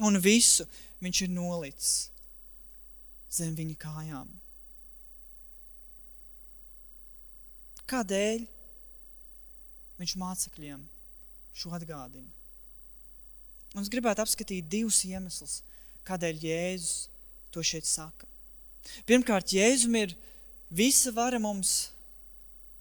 un 0.00 0.18
visu 0.20 0.66
viņš 1.00 1.22
ir 1.26 1.32
nolicis 1.34 2.08
zem 3.30 3.54
viņa 3.54 3.76
kājām. 3.80 4.30
Kādēļ 7.90 8.44
viņš 10.00 10.16
mācekļiem 10.18 10.82
šo 11.60 11.72
atgādina? 11.76 12.28
Un 13.74 13.84
es 13.84 13.90
gribētu 13.90 14.24
apskatīt 14.24 14.66
divus 14.70 15.04
iemeslus, 15.06 15.60
kādēļ 16.06 16.42
Jēzus 16.42 17.08
to 17.54 17.62
šeit 17.66 17.86
saka. 17.86 18.26
Pirmkārt, 19.06 19.52
Jēzum 19.54 19.94
ir 19.98 20.14
visa 20.70 21.12
vara 21.14 21.38
mums 21.42 21.90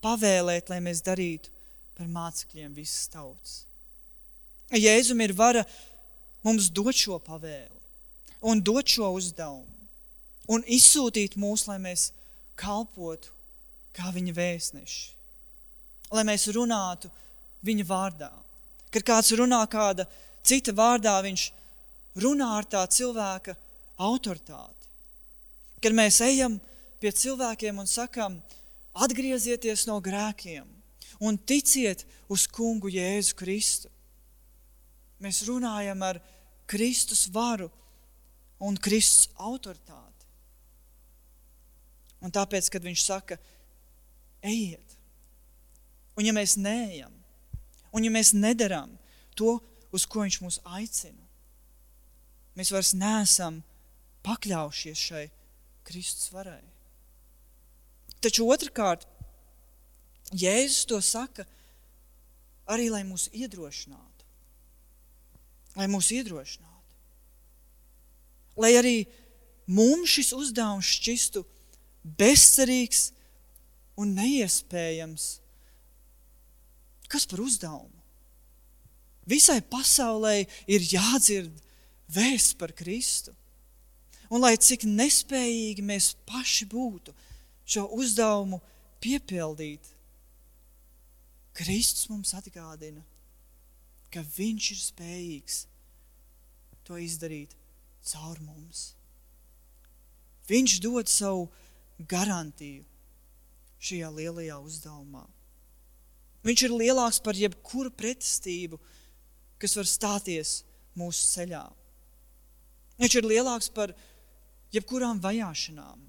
pavēlēt, 0.03 0.69
lai 0.71 0.79
mēs 0.81 1.03
darītu 1.05 1.51
par 1.97 2.09
mācekļiem 2.09 2.73
visas 2.77 3.09
tautas. 3.11 3.63
Jēzum 4.69 5.21
ir 5.25 5.33
vara 5.33 5.65
mums 6.45 6.69
dot 6.71 6.95
šo 6.95 7.19
pavēli 7.23 7.79
un 8.49 8.61
dot 8.63 8.87
šo 8.87 9.11
uzdevumu 9.17 9.67
un 10.49 10.63
izsūtīt 10.65 11.37
mūs, 11.37 11.67
lai 11.69 11.77
mēs 11.81 12.09
kalpotu 12.59 13.31
kā 13.95 14.11
viņa 14.15 14.33
vēstneši, 14.35 15.01
lai 16.15 16.23
mēs 16.27 16.47
runātu 16.55 17.11
viņa 17.65 17.85
vārdā. 17.85 18.31
Kad 18.89 19.05
kāds 19.05 19.31
runā 19.37 19.59
kāda 19.69 20.07
cita 20.45 20.73
vārdā, 20.73 21.19
viņš 21.21 21.49
runā 22.23 22.49
ar 22.57 22.65
tā 22.65 22.81
cilvēka 22.89 23.55
autoritāti. 24.01 24.87
Kad 25.83 25.95
mēs 25.95 26.19
ejam 26.25 26.57
pie 26.99 27.11
cilvēkiem 27.15 27.79
un 27.79 27.87
sakam, 27.87 28.39
atgriezieties 28.97 29.85
no 29.87 29.99
grēkiem 30.03 30.65
un 31.23 31.37
ticiet 31.37 32.05
uz 32.31 32.47
kungu 32.47 32.91
Jēzu 32.91 33.35
Kristu. 33.39 33.91
Mēs 35.19 35.43
runājam 35.47 36.03
ar 36.05 36.21
Kristus 36.69 37.25
varu 37.33 37.67
un 38.63 38.77
Kristus 38.79 39.29
autoritāti. 39.39 40.27
Un 42.19 42.33
tāpēc, 42.35 42.67
kad 42.71 42.83
viņš 42.83 43.03
saka, 43.03 43.37
ejiet, 44.43 44.95
un 46.19 46.27
ja 46.27 46.35
mēs 46.35 46.57
neejam, 46.59 47.13
un 47.95 48.03
ja 48.03 48.11
mēs 48.11 48.33
nedaram 48.35 48.91
to, 49.39 49.57
uz 49.95 50.05
ko 50.05 50.25
viņš 50.25 50.39
mūs 50.43 50.59
aicina, 50.67 51.23
mēs 52.59 52.73
vairs 52.75 52.91
neesam 52.99 53.61
pakļaujušies 54.27 55.05
šai 55.09 55.23
Kristus 55.87 56.33
varai. 56.35 56.61
Taču 58.19 58.49
otrkārt, 58.51 59.07
Jēzus 60.35 60.85
to 60.85 60.99
saka 61.01 61.47
arī, 62.69 62.91
lai 62.91 63.01
mūs 63.07 63.29
iedrošinātu 63.33 64.18
lai 65.79 65.87
mūs 65.87 66.11
iedrošinātu. 66.11 66.67
Lai 68.59 68.73
arī 68.75 68.97
mums 69.71 70.11
šis 70.17 70.33
uzdevums 70.35 70.89
šķistu 70.99 71.45
bezcerīgs 72.19 73.09
un 73.99 74.11
neiespējams. 74.17 75.29
Kas 77.09 77.25
par 77.29 77.41
uzdevumu? 77.43 77.95
Visai 79.29 79.59
pasaulē 79.61 80.41
ir 80.67 80.85
jādzird 80.89 81.53
vēsts 82.11 82.57
par 82.59 82.73
Kristu. 82.75 83.33
Un 84.29 84.43
lai 84.43 84.55
cik 84.61 84.85
nespējīgi 84.85 85.85
mēs 85.85 86.11
paši 86.27 86.67
būtu 86.69 87.13
šo 87.69 87.85
uzdevumu 87.97 88.59
piepildīt, 89.01 89.81
Kristus 91.59 92.07
mums 92.09 92.31
atgādina, 92.37 93.01
ka 94.13 94.21
Viņš 94.37 94.69
ir 94.73 94.79
spējīgs 94.79 95.57
to 96.89 96.97
izdarīt 96.97 97.53
caur 98.09 98.39
mums. 98.41 98.93
Viņš 100.49 100.79
dod 100.81 101.09
savu 101.11 101.45
garantiju 102.09 102.85
šajā 103.79 104.09
lielajā 104.15 104.57
uzdevumā. 104.57 105.27
Viņš 106.47 106.63
ir 106.65 106.73
lielāks 106.73 107.19
par 107.21 107.37
jebkuru 107.37 107.91
pretestību, 107.93 108.79
kas 109.61 109.75
var 109.77 109.89
stāties 109.91 110.53
mūsu 110.97 111.27
ceļā. 111.35 111.61
Viņš 112.99 113.17
ir 113.19 113.27
lielāks 113.27 113.69
par 113.75 113.93
jebkurām 114.73 115.19
vajāšanām. 115.21 116.01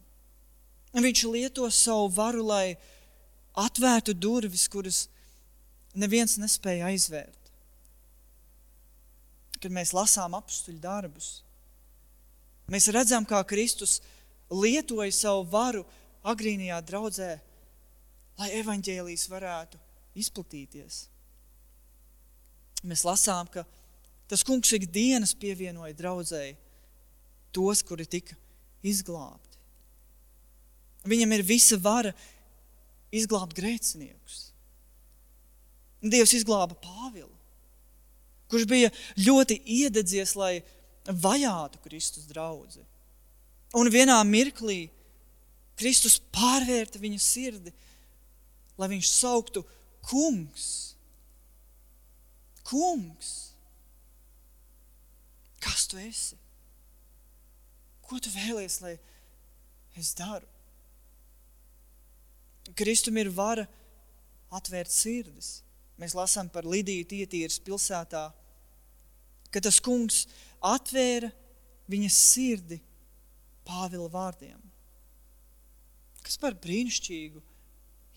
Viņš 0.96 1.26
lieto 1.30 1.68
savu 1.70 2.08
varu, 2.14 2.46
lai 2.46 2.78
atvērtu 3.58 4.14
durvis, 4.14 4.64
kuras 4.70 5.04
neviens 5.94 6.38
nespēja 6.40 6.88
aizvērt 6.88 7.39
kad 9.60 9.72
mēs 9.74 9.92
lasām 9.96 10.34
apstuļu 10.38 10.80
darbus. 10.82 11.30
Mēs 12.70 12.88
redzam, 12.94 13.26
kā 13.26 13.40
Kristus 13.44 13.98
lietoja 14.50 15.12
savu 15.14 15.44
varu 15.50 15.84
agrīnijā 16.26 16.78
draudzē, 16.86 17.32
lai 18.40 18.50
evaņģēlijas 18.60 19.26
varētu 19.30 19.80
izplatīties. 20.20 21.02
Mēs 22.86 23.04
lasām, 23.04 23.50
ka 23.52 23.66
tas 24.30 24.44
kungs 24.46 24.70
ikdienas 24.76 25.34
pievienoja 25.36 25.96
draudzēji 25.98 26.56
tos, 27.52 27.82
kuri 27.84 28.06
tika 28.08 28.36
izglābti. 28.86 29.58
Viņam 31.10 31.34
ir 31.36 31.44
visa 31.46 31.76
vara 31.80 32.12
izglābt 33.12 33.56
grēciniekus. 33.56 34.50
Dievs 36.00 36.32
izglāba 36.36 36.76
Pāvilu 36.80 37.39
kurš 38.50 38.66
bija 38.68 38.90
ļoti 39.18 39.60
iededzies, 39.80 40.34
lai 40.38 40.60
vajātu 41.06 41.80
Kristus 41.84 42.28
draugu. 42.30 42.82
Un 43.78 43.90
vienā 43.92 44.18
mirklī 44.26 44.88
Kristus 45.80 46.18
pārvērta 46.34 47.00
viņa 47.00 47.20
sirdi, 47.22 47.72
lai 48.76 48.90
viņš 48.92 49.10
sauktu 49.14 49.62
kungs. 50.04 50.68
Kungs, 52.66 53.30
kas 55.62 55.88
tu 55.90 55.98
esi? 55.98 56.36
Ko 58.06 58.18
tu 58.22 58.30
vēlies, 58.34 58.80
lai 58.84 58.96
es 59.98 60.12
daru? 60.18 60.46
Kristum 62.78 63.16
ir 63.18 63.30
vara 63.34 63.64
atvērt 64.54 64.92
sirdis. 64.92 65.60
Mēs 66.00 66.14
lasām 66.16 66.48
par 66.52 66.68
Lidiju 66.68 67.08
Tietīras 67.10 67.58
pilsētā, 67.62 68.28
ka 69.50 69.62
tas 69.62 69.80
kungs 69.82 70.24
atvēra 70.60 71.30
viņas 71.90 72.22
sirdi 72.32 72.80
Pāvila 73.66 74.08
vārdiem. 74.10 74.58
Kas 76.24 76.38
par 76.40 76.56
brīnišķīgu 76.58 77.42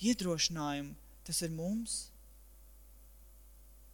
iedrošinājumu 0.10 0.96
tas 1.28 1.40
ir 1.46 1.52
mums, 1.54 1.98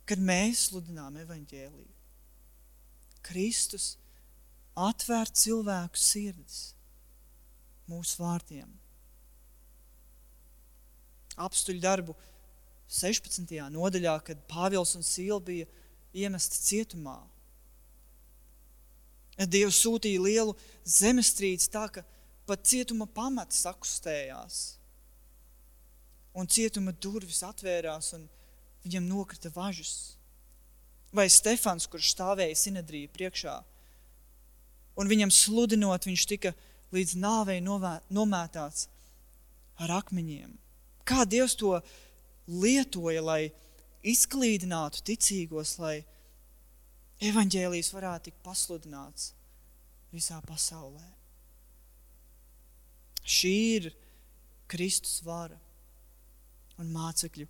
kad 0.10 0.21
mēs 0.23 0.69
sludinām 0.69 1.19
evaņģēliju. 1.21 1.91
Kristus 3.25 3.91
atvērt 4.80 5.38
cilvēku 5.38 5.99
sirdis 5.99 6.62
mūsu 7.89 8.21
vārdiem. 8.21 8.69
Apstuļu 11.39 11.84
darbu 11.84 12.15
16. 12.89 13.54
nodaļā, 13.71 14.15
kad 14.25 14.41
Pāvils 14.49 14.95
un 14.97 15.06
Sīla 15.06 15.39
bija 15.45 15.67
iemesti 16.13 16.62
cietumā. 16.65 17.19
Dievs 19.39 19.80
sūtīja 19.80 20.19
lielu 20.19 20.56
zemestrīci 20.84 21.69
tā, 21.72 21.86
ka 21.88 22.04
pat 22.50 22.65
cietuma 22.67 23.08
pamats 23.08 23.62
sakustējās. 23.63 24.58
Un 26.36 26.50
cietuma 26.50 26.91
durvis 26.91 27.41
atvērās 27.45 28.13
un 28.17 28.26
viņam 28.84 29.08
nokrita 29.08 29.52
važas. 29.54 30.17
Vai 31.15 31.30
Stefans, 31.32 31.88
kurš 31.89 32.12
stāvēja 32.13 32.58
Sinedrija 32.58 33.10
priekšā, 33.13 33.56
un 35.00 35.10
viņam 35.10 35.32
sludinot, 35.34 36.06
viņš 36.06 36.26
tika 36.30 36.54
līdz 36.93 37.15
nāvei 37.22 37.58
nomētāts 37.63 38.88
ar 39.80 39.95
akmeņiem. 40.02 40.52
Kā 41.08 41.24
Dievs 41.26 41.56
to 41.58 41.80
lietoja, 42.45 43.24
lai 43.24 43.41
izklīdinātu 44.05 45.03
ticīgos, 45.09 45.77
lai 45.81 45.99
evaņģēlijas 47.29 47.93
varētu 47.93 48.29
tikt 48.29 48.43
pasludināts 48.45 49.33
visā 50.13 50.39
pasaulē. 50.45 51.05
Šī 53.29 53.55
ir 53.75 53.89
Kristus 54.69 55.19
vara 55.25 55.57
un 56.79 56.91
mācekļu 56.93 57.47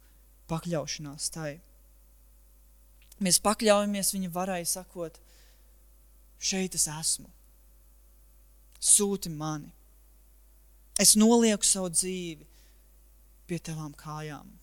pakļaušanās 0.49 1.29
tai. 1.35 1.51
Mēs 3.19 3.39
pakļaujamies 3.43 4.13
viņa 4.15 4.31
varai, 4.33 4.61
sakot, 4.65 5.19
šeit 6.39 6.75
es 6.75 6.87
esmu. 6.91 7.29
Sūti 8.79 9.31
mani. 9.31 9.73
Es 10.99 11.15
nolieku 11.19 11.67
savu 11.67 11.91
dzīvi 11.91 12.47
pie 13.47 13.59
tavām 13.63 13.91
kājām. 13.95 14.58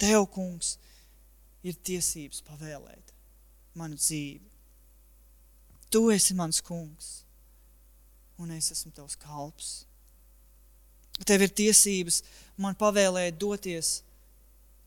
Tev, 0.00 0.26
kungs, 0.32 0.76
ir 1.66 1.76
tiesības 1.86 2.42
pavēlēt 2.46 3.12
manu 3.76 3.98
dzīvi. 3.98 4.44
Tu 5.90 6.02
esi 6.12 6.34
mans 6.36 6.60
kungs, 6.64 7.10
un 8.42 8.52
es 8.54 8.70
esmu 8.74 8.92
tavs 8.94 9.16
kalps. 9.20 9.70
Tev 11.24 11.46
ir 11.46 11.52
tiesības 11.56 12.20
man 12.60 12.76
pavēlēt 12.76 13.38
doties, 13.40 14.00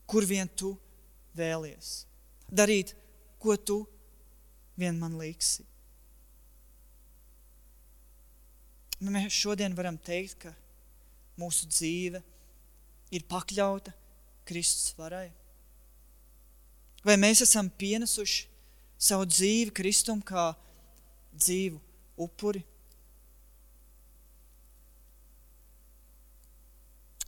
kur 0.06 0.26
vien 0.26 0.48
tu 0.54 0.76
vēlies. 1.36 2.04
Darīt, 2.50 2.94
ko 3.42 3.56
tu 3.56 3.80
vien 4.78 4.96
man 4.98 5.16
liksi. 5.18 5.64
Mēs 9.00 9.32
šodien 9.32 9.74
varam 9.74 9.96
teikt, 9.96 10.44
ka 10.44 10.52
mūsu 11.40 11.66
dzīve 11.70 12.20
ir 13.16 13.24
pakļauta 13.30 13.94
Kristus 14.48 14.94
varai. 14.98 15.28
Vai 17.04 17.16
mēs 17.20 17.42
esam 17.44 17.70
pienesuši 17.80 18.44
savu 19.00 19.28
dzīvi 19.28 19.72
Kristum 19.76 20.20
kā 20.20 20.50
dzīvu 21.32 21.80
upuri? 22.20 22.62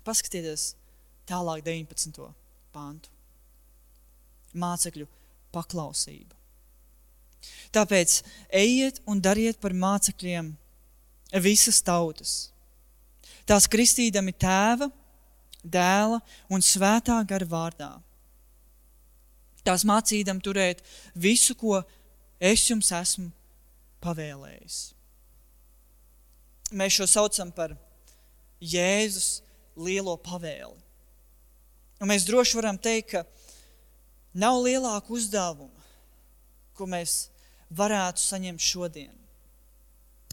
Paskatieties 0.02 0.72
tālāk 1.30 1.62
19. 1.64 2.28
pāntu. 2.74 3.08
Mācekļu 4.52 5.06
paklausība. 5.54 6.34
Tāpēc 7.72 8.18
ejiet 8.52 9.00
un 9.08 9.20
dariet 9.22 9.58
par 9.62 9.72
mācekļiem 9.72 10.50
visas 11.42 11.80
tautas. 11.84 12.34
Tās 13.48 13.66
kristīdami 13.70 14.34
tēva, 14.36 14.90
dēla 15.62 16.20
un 16.50 16.64
svētā 16.64 17.18
gara 17.28 17.46
vārdā. 17.48 17.92
Tās 19.62 19.84
mācīdam 19.86 20.40
turēt 20.42 20.82
visu, 21.14 21.54
ko 21.54 21.82
es 22.42 22.64
jums 22.66 22.90
esmu 22.94 23.30
pavēlējis. 24.02 24.78
Mēs 26.74 26.96
šo 26.98 27.06
saucam 27.06 27.52
par 27.54 27.76
Jēzus 28.62 29.42
lielo 29.76 30.16
pavēli. 30.18 30.78
Un 32.02 32.10
mēs 32.10 32.26
droši 32.26 32.58
varam 32.58 32.78
teikt, 32.82 33.14
ka 33.14 33.22
nav 34.34 34.58
lielāka 34.64 35.12
uzdevuma, 35.14 35.84
ko 36.74 36.88
mēs 36.90 37.28
varētu 37.70 38.22
saņemt 38.22 38.64
šodien, 38.64 39.14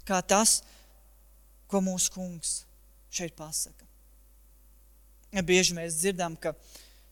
kā 0.08 0.22
tas, 0.26 0.62
ko 1.70 1.84
mūsu 1.86 2.15
kungs 2.15 2.56
šeit 3.13 3.36
pasaka. 3.38 3.88
Bieži 5.30 5.76
mēs 5.78 6.00
dzirdam, 6.00 6.36
ka 6.36 6.56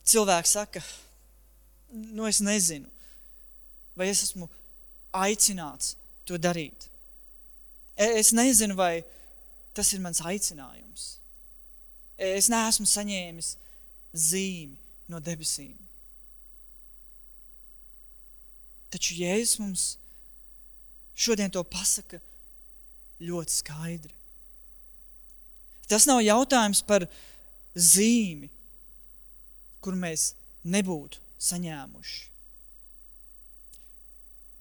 cilvēks 0.08 0.56
saka, 0.58 0.82
nu 1.92 2.26
es 2.28 2.42
nezinu, 2.42 2.90
vai 3.98 4.10
es 4.10 4.24
esmu 4.26 4.50
aicināts 5.14 5.96
to 6.26 6.38
darīt. 6.42 6.90
E, 7.98 8.18
es 8.20 8.34
nezinu, 8.34 8.76
vai 8.78 9.04
tas 9.78 9.94
ir 9.94 10.02
mans 10.02 10.22
aicinājums. 10.26 11.18
Es 12.18 12.50
neesmu 12.50 12.88
saņēmis 12.90 13.54
zīmi 14.18 14.78
no 15.12 15.22
debesīm. 15.22 15.76
Taču 18.94 19.18
Jēzus 19.20 19.60
mums 19.62 19.86
šodien 21.18 21.52
to 21.54 21.62
pasaka 21.68 22.20
ļoti 23.22 23.60
skaidri. 23.60 24.14
Tas 25.88 26.08
nav 26.10 26.22
jautājums 26.24 26.82
par 26.88 27.06
zīmi, 27.78 28.50
kur 29.82 29.96
mēs 29.96 30.32
nebūtu 30.68 31.22
saņēmuši. 31.48 32.26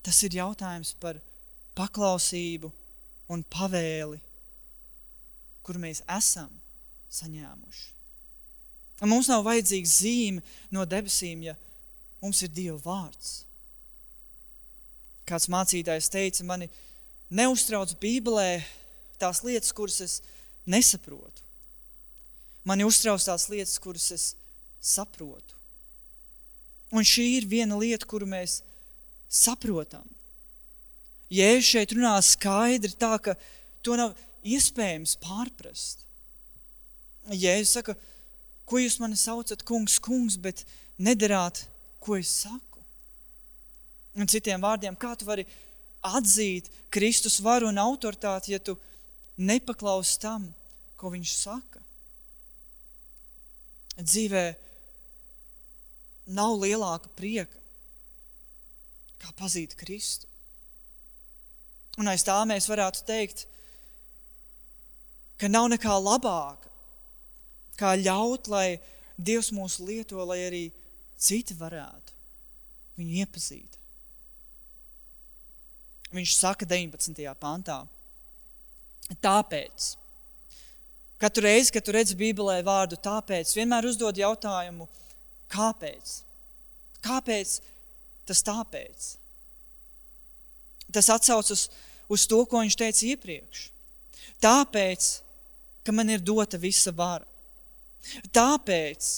Tas 0.06 0.22
ir 0.22 0.36
jautājums 0.38 0.92
par 1.02 1.18
paklausību 1.76 2.70
un 3.32 3.42
pavēli, 3.50 4.20
kur 5.66 5.80
mēs 5.82 6.04
esam 6.06 6.52
saņēmuši. 7.10 7.88
Un 9.02 9.10
mums 9.12 9.28
nav 9.28 9.42
vajadzīga 9.44 9.90
zīme 9.90 10.44
no 10.72 10.86
debesīm, 10.88 11.42
ja 11.48 11.56
mums 12.22 12.40
ir 12.46 12.52
Dieva 12.54 12.78
vārds. 12.84 13.40
Kāds 15.26 15.50
mācītājs 15.52 16.08
teica, 16.12 16.46
mani 16.46 16.70
neuztrauc 17.34 17.96
Bībelē 18.00 18.62
tās 19.18 19.42
lietas, 19.42 19.74
kuras 19.74 19.98
es 20.04 20.20
nesaprotu. 20.70 21.45
Mani 22.66 22.86
uztrauc 22.86 23.22
tās 23.22 23.46
lietas, 23.50 23.78
kuras 23.78 24.10
es 24.14 24.24
saprotu. 24.82 25.54
Un 26.94 27.06
šī 27.06 27.26
ir 27.38 27.46
viena 27.50 27.78
lieta, 27.78 28.06
kuru 28.06 28.26
mēs 28.30 28.60
saprotam. 29.30 30.06
Jēzus 31.30 31.70
šeit 31.72 31.94
runā 31.94 32.14
skaidri 32.22 32.92
tā, 32.94 33.16
ka 33.18 33.34
to 33.82 33.96
nav 33.98 34.14
iespējams 34.46 35.16
pārprast. 35.22 36.04
Jēzus 37.34 37.74
saka, 37.78 37.96
ko 38.66 38.82
jūs 38.82 38.98
mani 39.02 39.18
saucat, 39.18 39.62
kungs, 39.66 39.98
kungs, 40.02 40.38
bet 40.38 40.62
nedarāt, 40.98 41.64
ko 42.02 42.18
es 42.18 42.30
saku. 42.44 42.82
Un 44.16 44.30
citiem 44.30 44.62
vārdiem, 44.62 44.94
kā 44.98 45.14
tu 45.18 45.26
vari 45.26 45.46
atzīt 46.06 46.70
Kristus 46.90 47.40
varu 47.42 47.70
un 47.70 47.82
autoritāti, 47.82 48.54
ja 48.54 48.62
tu 48.62 48.76
nepaklausi 49.36 50.20
tam, 50.22 50.46
ko 50.96 51.10
viņš 51.12 51.34
saka? 51.42 51.85
Dzīvē 53.96 54.44
nav 56.36 56.56
lielāka 56.60 57.10
prieka, 57.16 57.60
kā 59.22 59.32
pazīt 59.38 59.76
Kristu. 59.78 60.28
Un 61.96 62.10
aiz 62.12 62.24
tā 62.26 62.36
mēs 62.44 62.68
varētu 62.68 63.06
teikt, 63.08 63.46
ka 65.40 65.48
nav 65.48 65.70
nekā 65.72 65.94
labāka, 65.96 66.68
kā 67.80 67.94
ļaut, 68.00 68.50
lai 68.52 68.68
Dievs 69.16 69.48
mūs 69.56 69.78
lieto, 69.80 70.20
lai 70.28 70.42
arī 70.44 70.64
citi 71.16 71.56
varētu 71.56 72.12
viņu 73.00 73.22
iepazīt. 73.22 73.78
Viņš 76.12 76.34
saka 76.36 76.68
19. 76.68 77.24
pantā. 77.40 77.80
Tāpēc, 79.22 79.88
katru 81.22 81.46
reizi, 81.46 81.72
kad 81.74 81.84
tu 81.84 81.94
redzi 81.94 82.16
Bībelē 82.18 82.60
vārdu 82.66 82.98
tāpēc, 83.02 83.54
vienmēr 83.56 83.88
uzdod 83.88 84.18
jautājumu, 84.20 84.88
kāpēc? 85.52 86.16
Kāpēc 87.04 87.60
tas 88.26 88.42
tāpēc? 88.46 89.12
Tas 90.92 91.10
atsaucas 91.12 91.66
uz 92.12 92.26
to, 92.30 92.42
ko 92.46 92.62
viņš 92.62 92.76
teica 92.78 93.06
iepriekš. 93.12 93.68
Tāpēc, 94.42 95.08
ka 95.86 95.94
man 95.94 96.10
ir 96.12 96.22
dota 96.24 96.58
visa 96.60 96.92
vara. 96.94 97.26
Tāpēc 98.34 99.10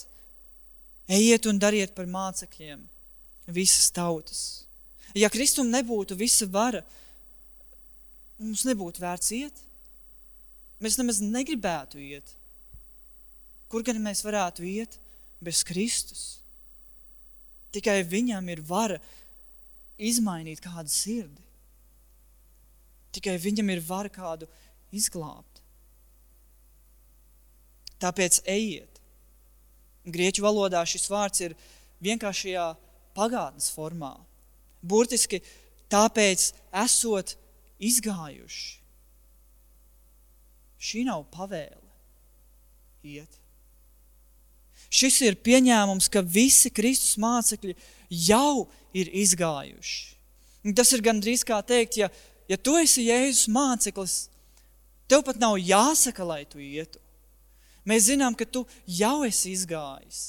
ejiet 1.19 1.49
un 1.49 1.61
dariet 1.61 1.95
par 1.97 2.09
mācekļiem 2.09 2.81
visas 3.53 3.91
tautas. 3.93 4.43
Ja 5.17 5.31
Kristum 5.33 5.71
nebūtu 5.73 6.17
visa 6.19 6.47
vara, 6.53 6.83
mums 8.39 8.65
nebūtu 8.69 9.03
vērts 9.03 9.33
iet. 9.39 9.65
Mēs 10.83 10.99
nemaz 11.01 11.21
negribētu 11.23 12.01
iet. 12.03 12.35
Kur 13.69 13.85
gan 13.85 13.99
mēs 14.03 14.23
varētu 14.25 14.65
iet 14.65 14.97
bez 15.45 15.65
Kristus? 15.67 16.39
Tikai 17.75 18.01
viņam 18.07 18.47
ir 18.49 18.63
vara 18.65 18.97
izmainīt 19.99 20.63
kādu 20.65 20.93
sirdi. 20.93 21.43
Tikai 23.13 23.37
viņam 23.43 23.75
ir 23.75 23.83
vara 23.85 24.11
kādu 24.13 24.49
izglābt. 24.95 25.63
Tāpēc 27.99 28.41
ejiet. 28.47 29.01
Grieķu 30.09 30.45
valodā 30.45 30.85
šis 30.87 31.09
vārds 31.11 31.43
ir 31.45 31.57
vienkāršajā 32.05 32.71
pagātnes 33.17 33.73
formā. 33.75 34.15
Burtiski 34.81 35.43
tāpēc 35.91 36.53
esot 36.85 37.35
izgājuši. 37.83 38.78
Šī 40.79 41.05
nav 41.09 41.27
pavēle 41.35 41.89
iet. 43.03 43.39
Šis 44.89 45.19
ir 45.27 45.37
pieņēmums, 45.45 46.09
ka 46.09 46.23
visi 46.25 46.71
Kristus 46.73 47.19
mācekļi 47.21 47.75
jau 48.29 48.69
ir 48.97 49.11
izgājuši. 49.13 50.15
Tas 50.77 50.93
ir 50.97 51.05
gandrīz 51.05 51.45
kā 51.47 51.59
teikt, 51.67 51.99
ja, 52.01 52.09
ja 52.49 52.57
tu 52.57 52.77
esi 52.81 53.07
Jēzus 53.09 53.51
māceklis, 53.53 54.17
tev 55.11 55.25
pat 55.27 55.41
nav 55.41 55.59
jāsaka, 55.61 56.25
lai 56.25 56.43
tu 56.49 56.63
ietu. 56.63 57.01
Mēs 57.89 58.09
zinām, 58.11 58.35
ka 58.37 58.45
tu 58.45 58.65
jau 58.85 59.23
esi 59.29 59.53
izgājis. 59.55 60.23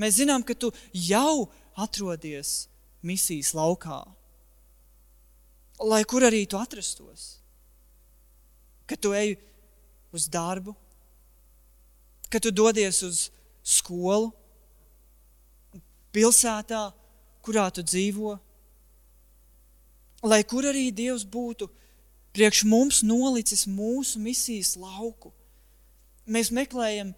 Mēs 0.00 0.18
zinām, 0.20 0.44
ka 0.44 0.56
tu 0.56 0.72
jau 0.92 1.48
atrodies 1.80 2.68
misijas 3.04 3.54
laukā. 3.56 4.02
Lai 5.80 6.02
kur 6.04 6.26
arī 6.28 6.44
tu 6.48 6.60
atrastos. 6.60 7.40
Kad 8.88 9.00
tu 9.00 9.14
ej 9.16 9.38
uz 10.12 10.28
darbu, 10.28 10.74
kad 12.30 12.42
tu 12.42 12.52
dodies 12.54 13.02
uz 13.06 13.28
skolu, 13.62 14.30
pilsētā, 16.14 16.90
kurā 17.44 17.68
tu 17.74 17.84
dzīvo. 17.86 18.36
Lai 20.26 20.42
kur 20.44 20.66
arī 20.68 20.90
Dievs 20.92 21.24
būtu 21.24 21.70
priekš 22.36 22.64
mums 22.68 23.00
nolicis 23.06 23.66
mūsu 23.66 24.20
misijas 24.22 24.76
lauku, 24.78 25.32
mēs 26.26 26.52
meklējam 26.54 27.14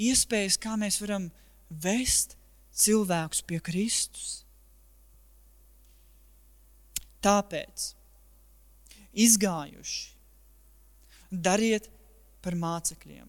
iespējas, 0.00 0.58
kā 0.60 0.76
mēs 0.80 0.98
varam 1.00 1.30
vest 1.70 2.36
cilvēkus 2.74 3.44
pie 3.46 3.60
Kristus. 3.62 4.40
Tāpēc 7.20 7.90
izgājuši, 9.12 10.00
dariet 11.30 11.90
par 12.44 12.56
mācekļiem. 12.58 13.28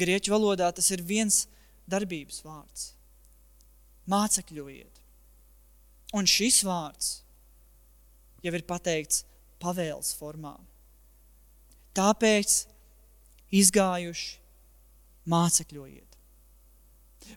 Grieķu 0.00 0.32
valodā 0.32 0.70
tas 0.72 0.90
ir 0.94 1.02
viens 1.04 1.44
darbības 1.90 2.40
vārds. 2.44 2.92
Mācekļojiet. 4.08 5.00
Un 6.14 6.28
šis 6.30 6.62
vārds 6.64 7.10
jau 8.44 8.52
ir 8.54 8.64
pateikts 8.68 9.24
pavēles 9.62 10.12
formā. 10.18 10.54
Tāpēc 11.96 12.64
izgājuši, 13.54 14.30
mācekļojiet. 15.30 16.18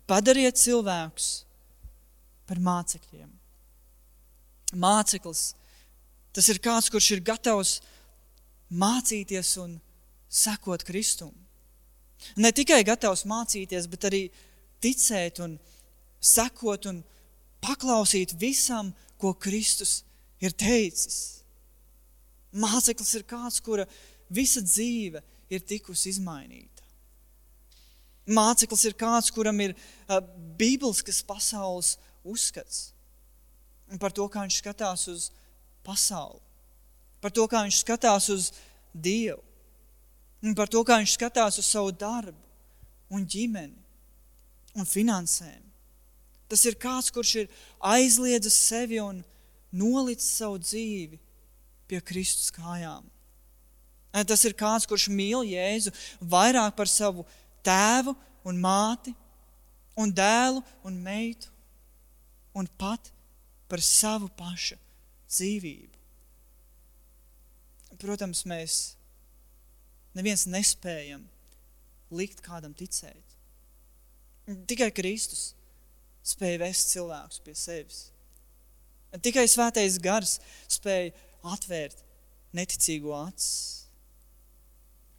Padariet 0.10 0.60
cilvēkus 0.60 1.30
par 2.48 2.60
mācekļiem. 2.64 3.30
Māceklis 4.76 5.54
tas 6.36 6.50
ir 6.52 6.60
kāds, 6.62 6.90
kurš 6.92 7.12
ir 7.16 7.24
gatavs 7.26 7.78
mācīties 8.68 9.54
un 9.64 9.78
sekot 10.30 10.84
Kristum. 10.88 11.34
Ne 12.38 12.52
tikai 12.52 12.82
gatavs 12.86 13.26
mācīties, 13.30 13.88
bet 13.90 14.08
arī 14.10 14.24
ticēt 14.84 15.42
un 15.44 15.58
sekot 16.22 16.88
un 16.90 17.04
paklausīt 17.64 18.36
visam, 18.40 18.94
ko 19.18 19.34
Kristus 19.34 20.04
ir 20.42 20.54
teicis. 20.54 21.42
Māceklis 22.58 23.16
ir 23.18 23.26
kāds, 23.28 23.60
kura 23.62 23.86
visa 24.30 24.62
dzīve 24.62 25.22
ir 25.50 25.64
tikusi 25.66 26.12
izmainīta. 26.14 26.84
Māceklis 28.28 28.84
ir 28.90 28.98
kāds, 29.00 29.32
kuram 29.32 29.60
ir 29.64 29.74
uh, 29.74 30.20
bībeliskas 30.60 31.22
pasaules 31.26 31.96
uzskats 32.28 32.92
par 34.02 34.12
to, 34.12 34.26
kā 34.28 34.44
viņš 34.44 34.58
skatās 34.60 35.06
uz 35.08 35.30
pasauli, 35.88 36.42
par 37.24 37.32
to, 37.32 37.46
kā 37.48 37.62
viņš 37.64 37.78
skatās 37.86 38.28
uz 38.34 38.50
Dievu, 38.92 39.40
par 40.58 40.70
to, 40.70 40.84
kā 40.86 41.00
viņš 41.02 41.16
skatās 41.18 41.58
uz 41.62 41.68
savu 41.68 41.92
darbu 41.92 42.38
un 43.14 43.26
ģimeni 43.26 43.78
un 44.78 44.86
finansēm. 44.86 45.64
Tas 46.48 46.64
ir 46.68 46.78
kāds, 46.80 47.12
kurš 47.12 47.34
ir 47.44 47.50
aizliedzis 47.84 48.56
sevi 48.70 49.02
un 49.04 49.24
nolicis 49.76 50.38
savu 50.40 50.60
dzīvi 50.62 51.20
pie 51.88 52.00
Kristus 52.04 52.52
kājām. 52.56 53.04
Tas 54.28 54.44
ir 54.48 54.56
kāds, 54.58 54.88
kurš 54.90 55.10
mīl 55.14 55.44
Jēzu 55.46 55.92
vairāk 56.22 56.76
par 56.78 56.90
savu 56.90 57.26
tēvu 57.66 58.16
un 58.48 58.62
māti, 58.62 59.14
un 59.98 60.14
dēlu 60.14 60.64
un 60.88 60.98
meitu, 61.04 61.52
un 62.56 62.70
pat 62.80 63.12
par 63.68 63.84
savu 63.84 64.30
pašu 64.38 64.78
dzīvību. 65.28 65.94
Protams, 67.98 68.44
mēs 68.46 68.78
neviens 70.18 70.48
nespējam 70.50 71.24
likt 72.18 72.42
kādam 72.46 72.74
ticēt. 72.78 73.38
Tikai 74.68 74.90
Kristus 74.96 75.52
spēja 76.28 76.62
vest 76.64 76.94
cilvēkus 76.94 77.42
pie 77.44 77.56
sevis. 77.58 78.00
Tikai 79.24 79.46
svētais 79.50 79.98
gars 80.04 80.38
spēja 80.72 81.14
atvērt 81.48 82.04
neticīgo 82.56 83.14
acis. 83.16 83.88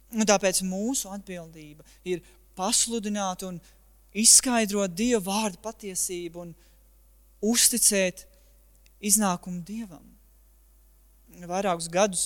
Un 0.09 0.25
tāpēc 0.25 0.63
mūsu 0.65 1.11
atbildība 1.13 1.85
ir 2.09 2.23
pasludināt 2.57 3.45
un 3.45 3.59
izskaidrot 4.17 4.95
Dieva 4.97 5.21
vārdu 5.27 5.61
patiesību 5.61 6.41
un 6.41 6.55
uzticēt 7.45 8.25
iznākumu 9.05 9.61
Dievam. 9.65 10.05
Vairākus 11.45 11.87
gadus 11.93 12.25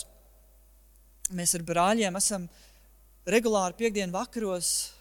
mēs 1.38 1.56
ar 1.58 1.64
brāļiem 1.66 2.18
esam 2.20 2.48
regulāri 3.30 3.78
piekdienu 3.80 4.14
vakaros 4.16 4.92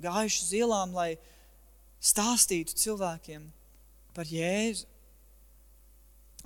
gājuši 0.00 0.44
uz 0.44 0.52
ielām, 0.56 0.94
lai 0.96 1.14
stāstītu 2.00 2.76
cilvēkiem 2.80 3.46
par 4.16 4.28
Jēzu. 4.28 4.86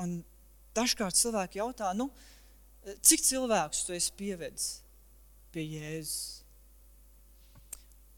Un 0.03 0.17
dažkārt 0.75 1.19
cilvēki 1.19 1.61
jautā, 1.61 1.93
nu, 1.95 2.09
cik 2.83 3.23
cilvēkus 3.23 3.85
tu 3.87 3.95
esi 3.95 4.15
pievedis 4.19 4.71
pie 5.55 5.67
Jēzus? 5.77 6.41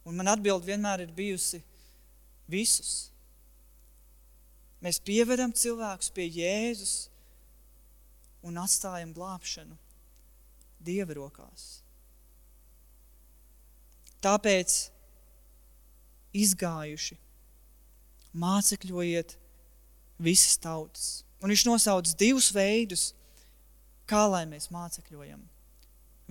Un 0.07 0.15
man 0.17 0.31
atbild 0.31 0.65
vienmēr 0.65 1.03
ir 1.03 1.11
bijusi 1.13 1.59
visus. 2.49 3.09
Mēs 4.81 5.01
pievedam 5.03 5.51
cilvēkus 5.51 6.13
pie 6.15 6.29
Jēzus 6.31 6.95
un 8.47 8.57
atstājam 8.61 9.11
glābšanu 9.13 9.75
Dieva 10.87 11.17
rokās. 11.17 11.81
Tāpēc 14.23 14.77
izgājuši, 16.37 17.17
mācekļojiet 18.37 19.35
visas 20.21 20.57
tautas. 20.61 21.07
Un 21.41 21.53
viņš 21.53 21.65
nosauc 21.67 22.09
divus 22.17 22.49
veidus, 22.55 23.11
kā 24.09 24.23
lai 24.31 24.45
mēs 24.49 24.71
mācekļojam 24.73 25.43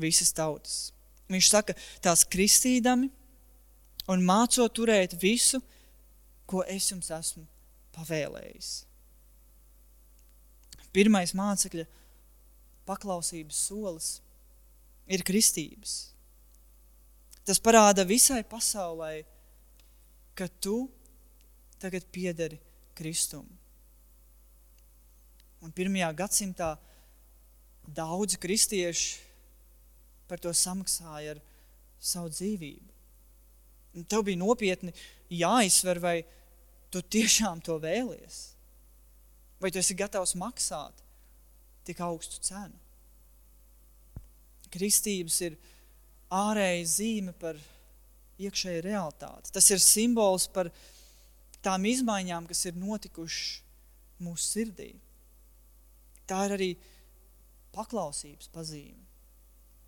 visas 0.01 0.33
tautas. 0.35 0.91
Viņš 1.31 1.51
saka, 1.51 1.75
tās 2.03 2.25
kristīdami 2.27 3.11
un 4.11 4.27
mācot 4.27 4.73
turēt 4.75 5.17
visu, 5.23 5.61
ko 6.47 6.63
es 6.71 6.91
jums 6.91 7.11
esmu 7.11 7.47
pavēlējis. 7.97 8.75
Pirmais 10.95 11.35
mācekļa 11.37 11.85
paklausības 12.87 13.59
solis 13.69 14.13
ir 15.07 15.25
kristības. 15.27 16.11
Tas 17.47 17.63
parāda 17.63 18.03
visai 18.07 18.43
pasaulē, 18.47 19.23
ka 20.37 20.49
tu 20.61 20.89
tagad 21.81 22.07
piederi 22.13 22.59
Kristum. 22.97 23.47
Un 25.63 25.73
pirmajā 25.73 26.11
gadsimtā 26.17 26.75
daudzi 27.87 28.39
kristieši 28.43 29.23
par 30.27 30.43
to 30.43 30.51
samaksāja 30.51 31.37
ar 31.37 31.43
savu 32.03 32.33
dzīvību. 32.35 32.93
Un 33.97 34.05
tev 34.05 34.27
bija 34.27 34.41
nopietni 34.41 34.93
jāizsver, 35.33 36.01
vai 36.03 36.17
tu 36.93 37.01
tiešām 37.01 37.63
to 37.65 37.79
vēlies. 37.81 38.41
Vai 39.63 39.71
tu 39.73 39.81
esi 39.81 39.97
gatavs 39.97 40.35
maksāt 40.37 41.01
tik 41.87 42.03
augstu 42.05 42.43
cenu? 42.45 42.77
Kristības 44.73 45.41
ir 45.47 45.57
ārēja 46.33 46.85
zīme 46.91 47.35
par 47.39 47.59
iekšēju 48.43 48.85
realitāti. 48.85 49.53
Tas 49.55 49.71
ir 49.73 49.83
simbols 49.83 50.47
par 50.53 50.71
tām 51.65 51.87
izmaiņām, 51.89 52.49
kas 52.51 52.67
ir 52.69 52.79
notikušas 52.79 53.63
mūsu 54.23 54.49
sirdī. 54.51 54.91
Tā 56.27 56.43
ir 56.49 56.57
arī 56.57 56.71
paklausības 57.77 58.49
pazīme, 58.53 59.03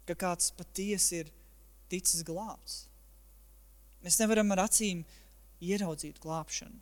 ka 0.07 0.17
kāds 0.19 0.53
patiesi 0.55 1.23
ir 1.23 1.33
ticis 1.91 2.23
glābts. 2.27 2.85
Mēs 4.05 4.21
nevaram 4.21 4.53
ar 4.55 4.67
acīm 4.69 5.03
ieraudzīt 5.65 6.21
glābšanu, 6.23 6.79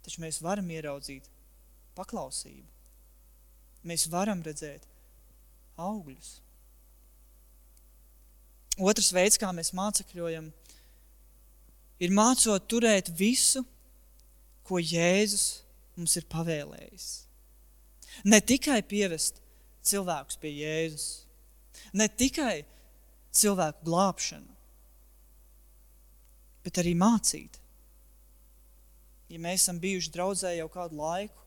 taču 0.00 0.22
mēs 0.22 0.40
varam 0.40 0.70
ieraudzīt 0.72 1.28
paklausību. 1.98 2.68
Mēs 3.90 4.06
varam 4.12 4.40
redzēt 4.44 4.86
augļus. 5.80 6.30
Otrs 8.80 9.10
veids, 9.12 9.38
kā 9.40 9.50
mēs 9.52 9.74
mācekļojam, 9.76 10.48
ir 12.00 12.14
mācot 12.16 12.68
turēt 12.70 13.10
visu, 13.16 13.64
ko 14.64 14.80
Jēzus 14.80 15.62
mums 15.98 16.16
ir 16.16 16.28
pavēlējis. 16.30 17.08
Ne 18.24 18.40
tikai 18.40 18.80
pievest 18.86 19.40
cilvēkus 19.86 20.38
pie 20.40 20.52
Jēzus, 20.54 21.08
ne 21.92 22.08
tikai 22.08 22.62
cilvēku 23.36 23.86
glābšanu, 23.86 24.56
bet 26.64 26.80
arī 26.82 26.94
mācīt. 26.98 27.58
Ja 29.30 29.38
mēs 29.38 29.62
esam 29.62 29.78
bijuši 29.82 30.10
draudzē 30.14 30.56
jau 30.56 30.66
kādu 30.72 30.98
laiku, 30.98 31.44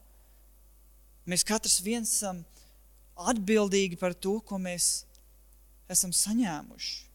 mēs 1.27 1.43
katrs 1.47 1.81
viens 1.83 2.13
esam 2.15 2.43
atbildīgi 3.19 3.99
par 3.99 4.13
to, 4.13 4.39
ko 4.41 4.59
mēs 4.61 5.05
esam 5.91 6.13
saņēmuši 6.15 7.13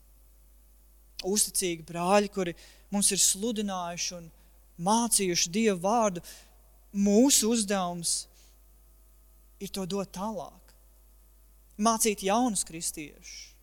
uzticīgi 1.27 1.87
brāļi, 1.87 2.31
kuri 2.31 2.55
mums 2.95 3.11
ir 3.15 3.21
sludinājuši 3.23 4.15
un 4.19 4.29
mācījuši 4.87 5.51
Dievu 5.55 5.81
vārdu, 5.83 6.23
mūsu 6.95 7.51
uzdevums 7.53 8.29
ir 9.59 9.73
to 9.75 9.87
dot 9.87 10.13
tālāk. 10.15 10.75
Mācīt 11.79 12.25
jaunus 12.27 12.65
kristiešus, 12.67 13.55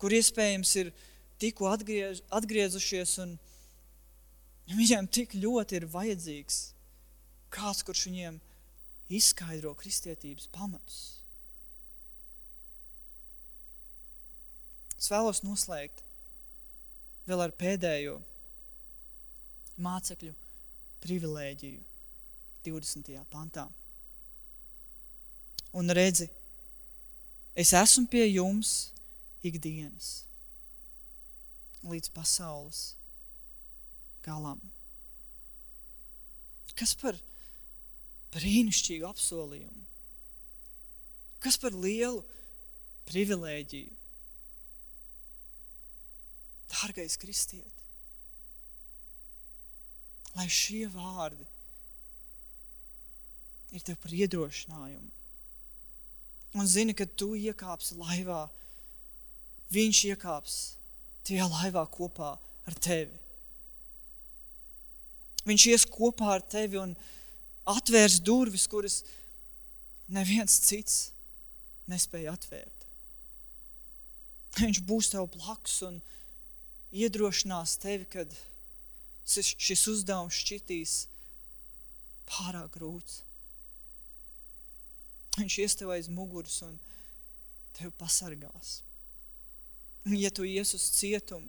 kur 0.00 0.12
iespējams 0.12 0.72
ir 0.80 0.92
tikko 1.40 1.70
atgriež, 1.72 2.20
atgriezušies 2.32 3.16
un 3.24 3.36
viņiem 4.72 5.08
tik 5.08 5.36
ļoti 5.36 5.80
ir 5.80 5.88
vajadzīgs 5.92 6.60
kāds, 7.54 7.84
kurš 7.86 8.08
viņiem 8.08 8.40
izskaidro 9.14 9.74
kristietības 9.78 10.48
pamatus. 10.52 11.13
Es 15.04 15.10
vēlos 15.12 15.42
noslēgt 15.44 15.98
vēl 17.28 17.42
ar 17.44 17.50
pēdējo 17.60 18.14
mācekļu 19.84 20.30
privilēģiju 21.02 21.82
20. 22.64 23.10
pantā. 23.28 23.66
Un 25.76 25.92
redzi, 25.92 26.24
es 27.52 27.74
esmu 27.76 28.08
pie 28.14 28.22
jums 28.30 28.70
ikdienas 29.44 30.22
līdz 31.84 32.08
pasaules 32.16 32.80
galam. 34.24 34.62
Kas 36.80 36.96
par 37.02 37.18
brīnišķīgu 38.38 39.10
apsolījumu? 39.10 39.84
Kas 41.44 41.60
par 41.60 41.76
lielu 41.76 42.24
privilēģiju? 43.12 44.00
Dārgais 46.74 47.16
kristieti, 47.20 47.84
lai 50.34 50.48
šie 50.50 50.88
vārdi 50.90 51.46
ir 53.74 53.82
tev 53.86 53.98
par 54.02 54.14
iedrošinājumu. 54.14 55.10
Un 56.54 56.70
zini, 56.70 56.94
ka 56.94 57.06
tu 57.06 57.32
iekāpsi 57.34 57.96
laivā, 57.98 58.44
viņš 59.74 60.02
iekāps 60.12 60.58
tajā 61.26 61.46
laivā 61.50 61.82
kopā 61.90 62.34
ar 62.68 62.76
tevi. 62.78 63.14
Viņš 65.44 65.66
ies 65.72 65.86
kopā 65.90 66.36
ar 66.36 66.44
tevi 66.46 66.78
un 66.80 66.94
atvērs 67.68 68.20
durvis, 68.24 68.68
kuras 68.70 69.02
neviens 70.08 70.56
cits 70.68 71.10
nespēja 71.90 72.36
atvērt. 72.36 72.86
Viņš 74.60 74.80
būs 74.86 75.10
tev 75.12 75.26
blakus 75.34 75.80
un 75.88 75.98
iedrošinās 76.94 77.76
tevi, 77.82 78.06
kad 78.06 78.30
šis 79.26 79.86
uzdevums 79.90 80.38
šķitīs 80.38 80.96
pārāk 82.28 82.76
grūts. 82.76 83.22
Viņš 85.34 85.56
ies 85.64 85.74
tev 85.80 85.90
aiz 85.94 86.08
muguras 86.12 86.60
un 86.66 86.76
tevi 87.74 87.90
pasargās. 87.98 88.78
Ja 90.14 90.30
tu 90.30 90.44
ies 90.46 90.74
uz 90.76 90.84
cietumu, 90.94 91.48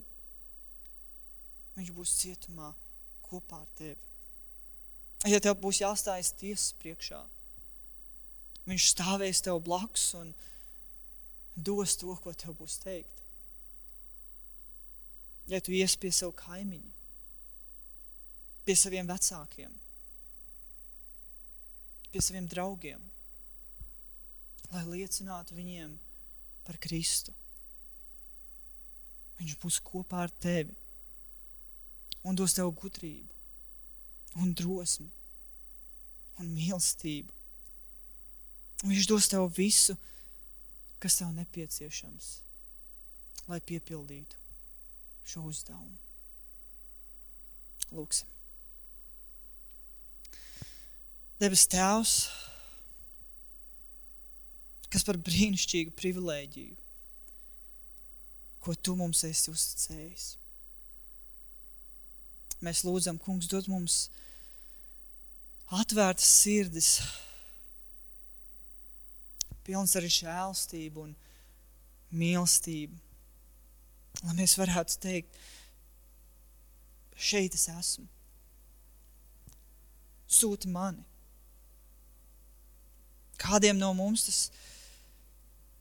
viņš 1.75 1.91
būs 1.93 2.15
cietumā 2.21 2.71
kopā 3.27 3.59
ar 3.61 3.69
tevi. 3.77 3.99
Ja 5.29 5.41
tev 5.43 5.57
būs 5.61 5.81
jāstājas 5.83 6.31
tiesas 6.39 6.71
priekšā, 6.79 7.19
viņš 8.65 8.87
stāvēs 8.93 9.43
tev 9.45 9.59
blakus 9.65 10.07
un 10.17 10.31
dos 11.55 11.97
to, 11.99 12.15
ko 12.23 12.33
tev 12.33 12.55
būs 12.57 12.79
teikt 12.81 13.24
ja 15.47 15.61
tu 15.61 15.73
ies 15.75 15.95
pie 15.99 16.11
savu 16.13 16.33
kaimiņu, 16.39 16.91
pie 18.65 18.75
saviem 18.77 19.07
vecākiem, 19.09 19.73
pie 22.11 22.23
saviem 22.23 22.47
draugiem, 22.49 23.01
lai 24.71 24.83
liecinātu 24.89 25.57
viņiem 25.57 25.93
par 26.65 26.79
Kristu. 26.81 27.33
Viņš 29.35 29.57
būs 29.61 29.81
kopā 29.83 30.23
ar 30.25 30.31
tevi 30.41 30.73
un 32.25 32.37
dos 32.39 32.55
tev 32.55 32.71
gudrību, 32.79 33.29
un 34.41 34.53
drosmi 34.57 35.11
un 36.41 36.49
mīlestību. 36.55 37.31
Un 38.83 38.91
viņš 38.91 39.05
dos 39.07 39.27
tev 39.31 39.45
visu, 39.55 39.95
kas 40.99 41.19
tev 41.19 41.29
nepieciešams, 41.35 42.31
lai 43.47 43.61
piepildītu 43.63 44.44
šo 45.25 45.45
uzdevumu. 45.49 45.95
Lūksim. 47.95 48.29
Debes 51.41 51.65
Tēvs, 51.67 52.15
kas 54.93 55.03
par 55.03 55.19
brīnišķīgu 55.19 55.91
privilēģiju, 55.99 56.77
ko 58.63 58.75
Tu 58.79 58.95
mums 58.97 59.25
esi 59.27 59.51
uzticējis. 59.51 60.29
Mēs 62.63 62.85
lūdzam, 62.87 63.19
Kungs, 63.21 63.49
dod 63.51 63.67
mums 63.69 64.05
atvērtas 65.75 66.29
sirdis, 66.39 66.89
pilns 69.67 69.97
ar 69.99 70.07
žēlstību 70.07 71.03
un 71.03 71.15
mīlestību 72.15 73.04
lai 74.23 74.35
mēs 74.37 74.55
varētu 74.59 74.99
teikt, 75.03 75.37
šeit 77.15 77.55
es 77.57 77.67
esmu. 77.71 78.07
Sūti 80.27 80.69
mani. 80.71 81.03
Kādiem 83.41 83.77
no 83.77 83.91
mums 83.93 84.25
tas 84.25 84.39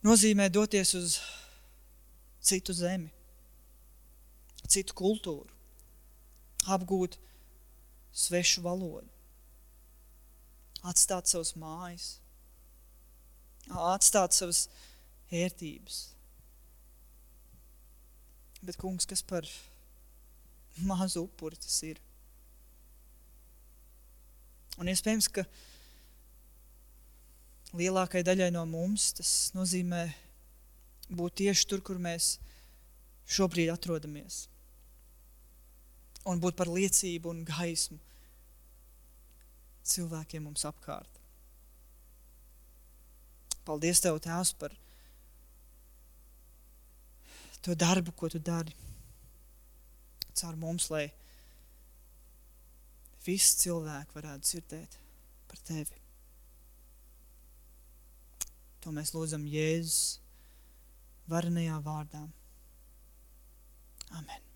nozīmē 0.04 0.50
doties 0.52 0.94
uz 0.98 1.18
citu 2.44 2.74
zemi, 2.76 3.08
citu 4.68 4.96
kultūru, 4.98 5.48
apgūt 6.68 7.16
svešu 8.14 8.64
valodu, 8.64 9.08
atstāt 10.84 11.30
savas 11.30 11.54
mājas, 11.56 12.08
atstāt 13.70 14.36
savas 14.36 14.66
ērtības. 15.32 16.13
Bet, 18.64 18.78
kungs, 18.80 19.04
kas 19.04 19.20
par 19.22 19.44
mazu 20.88 21.26
upuri 21.26 21.58
tas 21.60 21.76
ir? 21.84 22.00
Un 24.80 24.88
iespējams, 24.90 25.28
ka 25.30 25.44
lielākai 27.76 28.24
daļai 28.26 28.50
no 28.54 28.64
mums 28.66 29.12
tas 29.18 29.30
nozīmē 29.54 30.06
būt 31.14 31.42
tieši 31.42 31.68
tur, 31.70 31.82
kur 31.84 32.00
mēs 32.00 32.38
šobrīd 33.30 33.70
atrodamies. 33.72 34.46
Un 36.24 36.40
būt 36.40 36.56
par 36.56 36.70
liecību 36.72 37.30
un 37.30 37.44
gaismu 37.44 38.00
cilvēkiem 39.84 40.46
mums 40.48 40.64
apkārt. 40.64 41.20
Paldies 43.64 44.00
Tev, 44.04 44.18
Tēvs, 44.24 44.54
par 44.56 44.72
to 47.64 47.74
darbu, 47.74 48.12
ko 48.12 48.28
tu 48.28 48.38
dari. 48.38 48.74
Caur 50.34 50.56
mums, 50.60 50.90
lai 50.92 51.06
visi 53.24 53.60
cilvēki 53.64 54.18
varētu 54.18 54.50
dzirdēt 54.50 54.98
par 55.48 55.62
tevi. 55.64 56.00
To 58.84 58.92
mēs 58.92 59.14
lūdzam 59.16 59.46
Jēzus 59.48 60.18
varenajā 61.32 61.78
vārdā. 61.86 62.26
Amen. 64.18 64.53